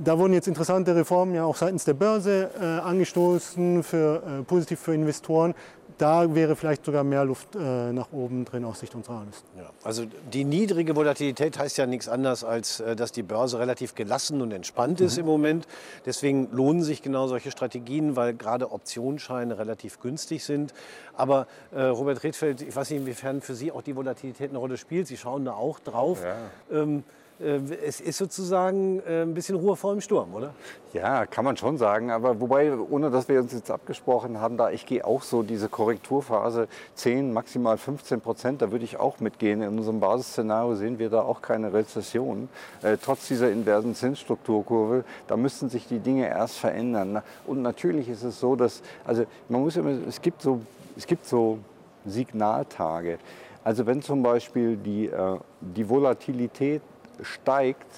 Da 0.04 0.18
wurden 0.18 0.34
jetzt 0.34 0.48
interessante 0.48 0.96
Reformen 0.96 1.36
ja 1.36 1.44
auch 1.44 1.56
seitens 1.56 1.84
der 1.86 1.94
Börse 1.94 2.50
äh, 2.60 2.64
angestoßen, 2.64 3.84
für, 3.84 4.24
äh, 4.24 4.44
positiv 4.44 4.80
für 4.80 4.94
Investoren 4.94 5.54
da 6.00 6.34
wäre 6.34 6.56
vielleicht 6.56 6.86
sogar 6.86 7.04
mehr 7.04 7.26
Luft 7.26 7.56
äh, 7.56 7.92
nach 7.92 8.12
oben 8.12 8.46
drin 8.46 8.64
aus 8.64 8.80
Sicht 8.80 8.96
unserer 8.96 9.16
Analysten. 9.16 9.50
Ja, 9.58 9.70
also 9.84 10.06
die 10.32 10.46
niedrige 10.46 10.96
Volatilität 10.96 11.60
heißt 11.60 11.78
ja 11.78 11.86
nichts 11.86 12.08
anderes, 12.08 12.44
als 12.44 12.80
äh, 12.80 12.96
dass 12.96 13.12
die 13.12 13.22
Börse 13.22 13.60
relativ 13.60 13.96
gelassen 13.96 14.42
und 14.42 14.52
entspannt 14.52 15.02
mhm. 15.02 15.06
ist 15.06 15.18
im 15.18 15.26
Moment. 15.26 15.68
Deswegen 16.06 16.50
lohnen 16.52 16.82
sich 16.82 17.02
genau 17.02 17.28
solche 17.28 17.52
Strategien, 17.52 18.16
weil 18.16 18.34
gerade 18.34 18.72
Optionsscheine 18.72 19.60
relativ 19.60 20.00
günstig 20.00 20.44
sind. 20.44 20.74
Aber 21.16 21.48
äh, 21.72 21.82
Robert 21.82 22.24
Redfeld, 22.24 22.62
ich 22.62 22.76
weiß 22.76 22.90
nicht, 22.92 23.02
inwiefern 23.02 23.42
für 23.42 23.54
Sie 23.54 23.72
auch 23.72 23.82
die 23.82 23.96
Volatilität 23.96 24.50
eine 24.52 24.60
Rolle 24.60 24.78
spielt. 24.78 25.08
Sie 25.08 25.18
schauen 25.18 25.44
da 25.44 25.54
auch 25.54 25.80
drauf. 25.80 26.24
Ja. 26.24 26.82
Ähm, 26.82 27.00
äh, 27.00 27.29
es 27.40 28.02
ist 28.02 28.18
sozusagen 28.18 29.00
äh, 29.08 29.22
ein 29.22 29.34
bisschen 29.34 29.56
Ruhe 29.56 29.78
vor 29.78 29.94
dem 29.94 30.02
Sturm, 30.02 30.34
oder? 30.34 30.54
Ja, 30.92 31.26
kann 31.26 31.46
man 31.46 31.56
schon 31.56 31.78
sagen. 31.78 32.12
Aber 32.12 32.42
wobei, 32.42 32.74
ohne 32.78 33.10
dass 33.12 33.30
wir 33.30 33.40
uns 33.40 33.54
jetzt 33.54 33.72
abgesprochen 33.72 34.42
haben, 34.42 34.58
da 34.58 34.72
ich 34.72 34.86
gehe 34.86 35.06
auch 35.06 35.22
so 35.22 35.42
diese 35.42 35.70
Korrekturphase 35.70 36.68
10, 36.96 37.32
maximal 37.32 37.78
15 37.78 38.20
Prozent, 38.20 38.62
da 38.62 38.72
würde 38.72 38.84
ich 38.84 38.98
auch 38.98 39.22
mitgehen. 39.22 39.62
In 39.62 39.78
unserem 39.78 40.02
Basisszenario 40.02 40.76
sehen 40.76 41.00
wir 41.00 41.10
da 41.10 41.22
auch 41.22 41.42
keine 41.42 41.72
Rezession. 41.72 42.50
Äh, 42.82 42.98
trotz 43.02 43.28
dieser 43.30 43.50
inversen 43.52 43.96
Zinsstrukturkurve, 43.96 45.06
da 45.28 45.38
müssten 45.38 45.70
sich 45.70 45.88
die 45.88 46.00
Dinge 46.00 46.28
erst 46.28 46.58
verändern. 46.58 47.22
Und 47.48 47.62
natürlich 47.62 48.10
ist 48.10 48.24
es 48.24 48.40
so, 48.40 48.58
dass, 48.58 48.82
also 49.06 49.24
man 49.48 49.62
muss 49.62 49.78
immer, 49.78 49.92
es 50.08 50.22
gibt 50.22 50.42
so, 50.42 50.62
es 50.98 51.08
gibt 51.08 51.26
so 51.26 51.60
Signaltage. 52.06 53.18
Also 53.64 53.86
wenn 53.86 54.02
zum 54.02 54.24
Beispiel 54.24 54.76
die, 54.76 55.08
äh, 55.08 55.38
die 55.62 55.88
Volatilität 55.88 56.82
steigt, 57.24 57.92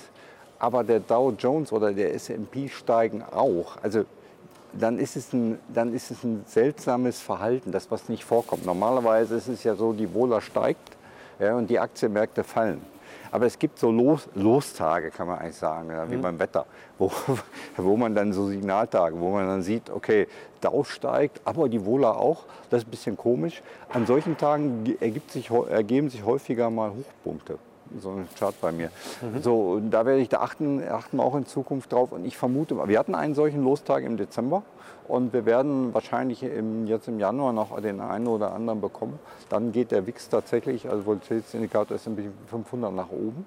aber 0.60 0.84
der 0.84 1.00
Dow 1.00 1.32
Jones 1.32 1.72
oder 1.72 1.92
der 1.92 2.14
S&P 2.14 2.70
steigen 2.70 3.24
auch. 3.24 3.78
Also 3.82 4.06
dann 4.74 5.00
ist, 5.00 5.16
es 5.16 5.34
ein, 5.34 5.60
dann 5.74 5.94
ist 5.94 6.12
es 6.12 6.24
ein 6.24 6.44
seltsames 6.46 7.20
Verhalten, 7.20 7.72
das 7.72 7.90
was 7.90 8.10
nicht 8.10 8.24
vorkommt. 8.24 8.66
Normalerweise 8.66 9.36
ist 9.36 9.48
es 9.48 9.64
ja 9.64 9.76
so, 9.76 9.92
die 9.92 10.14
Wohler 10.14 10.40
steigt 10.40 10.98
ja, 11.40 11.56
und 11.56 11.70
die 11.70 11.80
Aktienmärkte 11.80 12.44
fallen. 12.44 12.82
Aber 13.32 13.46
es 13.46 13.58
gibt 13.58 13.80
so 13.80 13.92
Los, 13.92 14.28
Lostage, 14.36 15.10
kann 15.10 15.28
man 15.28 15.40
eigentlich 15.40 15.56
sagen, 15.56 15.90
ja, 15.90 16.10
wie 16.10 16.18
mhm. 16.18 16.22
beim 16.22 16.40
Wetter, 16.40 16.66
wo, 16.98 17.12
wo 17.78 17.98
man 17.98 18.14
dann 18.14 18.32
so 18.32 18.48
Signaltage, 18.48 19.20
wo 19.20 19.32
man 19.32 19.48
dann 19.48 19.64
sieht, 19.64 19.90
okay, 19.90 20.28
Dow 20.60 20.84
steigt, 20.84 21.42
aber 21.44 21.70
die 21.70 21.84
Wohler 21.86 22.18
auch. 22.18 22.44
Das 22.70 22.84
ist 22.84 22.88
ein 22.88 22.92
bisschen 22.92 23.18
komisch. 23.18 23.64
An 23.90 24.06
solchen 24.06 24.38
Tagen 24.38 24.96
ergibt 25.00 25.32
sich, 25.32 25.50
ergeben 25.50 26.10
sich 26.10 26.24
häufiger 26.24 26.70
mal 26.70 26.92
Hochpunkte 26.92 27.58
so 28.00 28.10
ein 28.12 28.28
Chart 28.38 28.56
bei 28.62 28.72
mir. 28.72 28.90
Mhm. 29.22 29.42
So, 29.42 29.72
und 29.74 29.92
da 29.92 30.06
werde 30.06 30.22
ich 30.22 30.30
da 30.30 30.40
achten, 30.40 30.84
achten 30.88 31.18
wir 31.18 31.24
auch 31.24 31.36
in 31.36 31.46
Zukunft 31.46 31.92
drauf. 31.92 32.12
Und 32.12 32.26
ich 32.26 32.38
vermute, 32.38 32.76
wir 32.88 33.00
hatten 33.00 33.16
einen 33.16 33.36
solchen 33.36 33.64
Lostag 33.64 34.04
im 34.04 34.18
Dezember 34.18 34.64
und 35.08 35.34
wir 35.34 35.46
werden 35.46 35.94
wahrscheinlich 35.94 36.44
im, 36.44 36.88
jetzt 36.88 37.08
im 37.08 37.20
Januar 37.20 37.54
noch 37.54 37.80
den 37.82 38.00
einen 38.00 38.28
oder 38.28 38.54
anderen 38.54 38.82
bekommen. 38.82 39.20
Dann 39.50 39.72
geht 39.72 39.92
der 39.92 40.08
WIX 40.08 40.30
tatsächlich, 40.30 40.90
also 40.90 41.06
Volatilitätsindikator 41.06 41.96
S&P 41.96 42.30
500 42.48 42.94
nach 42.94 43.10
oben. 43.12 43.46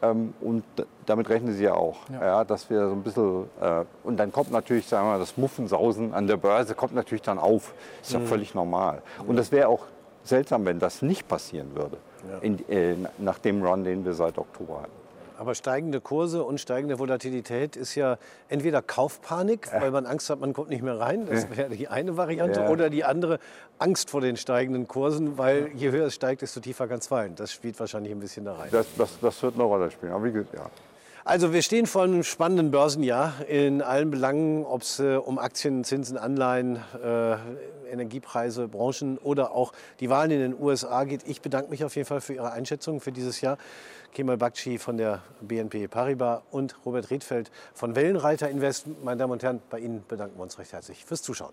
Ähm, 0.00 0.34
und 0.40 0.64
damit 1.06 1.28
rechnen 1.28 1.54
Sie 1.54 1.64
ja 1.64 1.74
auch, 1.74 2.08
ja. 2.12 2.20
ja 2.24 2.44
dass 2.44 2.70
wir 2.70 2.88
so 2.88 2.94
ein 2.94 3.02
bisschen, 3.02 3.44
äh, 3.60 3.84
und 4.02 4.16
dann 4.16 4.32
kommt 4.32 4.50
natürlich, 4.50 4.86
sagen 4.86 5.06
wir 5.06 5.12
mal, 5.12 5.18
das 5.18 5.36
Muffensausen 5.36 6.12
an 6.12 6.26
der 6.26 6.36
Börse 6.36 6.74
kommt 6.74 6.94
natürlich 6.94 7.22
dann 7.22 7.38
auf. 7.38 7.74
Ist 8.00 8.12
ja 8.12 8.18
mhm. 8.18 8.26
völlig 8.26 8.54
normal. 8.54 9.02
Und 9.26 9.36
das 9.36 9.52
wäre 9.52 9.68
auch 9.68 9.84
seltsam, 10.24 10.64
wenn 10.64 10.78
das 10.78 11.02
nicht 11.02 11.28
passieren 11.28 11.74
würde 11.74 11.98
ja. 12.30 12.38
in, 12.38 12.68
äh, 12.68 12.96
nach 13.18 13.38
dem 13.38 13.64
Run, 13.64 13.84
den 13.84 14.04
wir 14.04 14.14
seit 14.14 14.38
Oktober 14.38 14.82
hatten. 14.82 15.02
Aber 15.38 15.56
steigende 15.56 16.00
Kurse 16.00 16.44
und 16.44 16.60
steigende 16.60 17.00
Volatilität 17.00 17.74
ist 17.74 17.96
ja 17.96 18.16
entweder 18.48 18.80
Kaufpanik, 18.80 19.68
weil 19.72 19.90
man 19.90 20.06
Angst 20.06 20.30
hat, 20.30 20.38
man 20.38 20.52
kommt 20.52 20.68
nicht 20.68 20.82
mehr 20.84 21.00
rein. 21.00 21.26
Das 21.26 21.50
wäre 21.56 21.70
die 21.70 21.88
eine 21.88 22.16
Variante. 22.16 22.60
Ja. 22.60 22.68
Oder 22.68 22.90
die 22.90 23.02
andere, 23.02 23.40
Angst 23.78 24.10
vor 24.10 24.20
den 24.20 24.36
steigenden 24.36 24.86
Kursen, 24.86 25.38
weil 25.38 25.72
je 25.74 25.90
höher 25.90 26.06
es 26.06 26.14
steigt, 26.14 26.42
desto 26.42 26.60
tiefer 26.60 26.86
kann 26.86 26.98
es 26.98 27.08
fallen. 27.08 27.34
Das 27.34 27.52
spielt 27.52 27.80
wahrscheinlich 27.80 28.12
ein 28.12 28.20
bisschen 28.20 28.44
da 28.44 28.54
rein. 28.54 28.68
Das, 28.70 28.86
das, 28.96 29.18
das 29.20 29.42
wird 29.42 29.54
eine 29.54 29.64
Rolle 29.64 29.90
spielen. 29.90 30.12
Aber 30.12 30.24
wie 30.24 30.30
gesagt, 30.30 30.54
ja. 30.54 30.70
Also 31.24 31.52
wir 31.52 31.62
stehen 31.62 31.86
vor 31.86 32.02
einem 32.02 32.24
spannenden 32.24 32.72
Börsenjahr 32.72 33.46
in 33.46 33.80
allen 33.80 34.10
Belangen, 34.10 34.64
ob 34.64 34.82
es 34.82 34.98
äh, 34.98 35.14
um 35.14 35.38
Aktien, 35.38 35.84
Zinsen, 35.84 36.18
Anleihen, 36.18 36.82
äh, 37.00 37.36
Energiepreise, 37.92 38.66
Branchen 38.66 39.18
oder 39.18 39.52
auch 39.52 39.72
die 40.00 40.10
Wahlen 40.10 40.32
in 40.32 40.40
den 40.40 40.60
USA 40.60 41.04
geht. 41.04 41.22
Ich 41.28 41.40
bedanke 41.40 41.70
mich 41.70 41.84
auf 41.84 41.94
jeden 41.94 42.08
Fall 42.08 42.20
für 42.20 42.34
Ihre 42.34 42.50
Einschätzung 42.50 43.00
für 43.00 43.12
dieses 43.12 43.40
Jahr. 43.40 43.56
Kemal 44.12 44.36
Bakci 44.36 44.78
von 44.78 44.96
der 44.96 45.22
BNP 45.40 45.86
Paribas 45.86 46.42
und 46.50 46.74
Robert 46.84 47.08
Riedfeld 47.10 47.52
von 47.72 47.94
Wellenreiter 47.94 48.50
Invest. 48.50 48.86
Meine 49.04 49.18
Damen 49.18 49.32
und 49.32 49.44
Herren, 49.44 49.62
bei 49.70 49.78
Ihnen 49.78 50.04
bedanken 50.08 50.36
wir 50.38 50.42
uns 50.42 50.58
recht 50.58 50.72
herzlich 50.72 51.04
fürs 51.04 51.22
Zuschauen. 51.22 51.52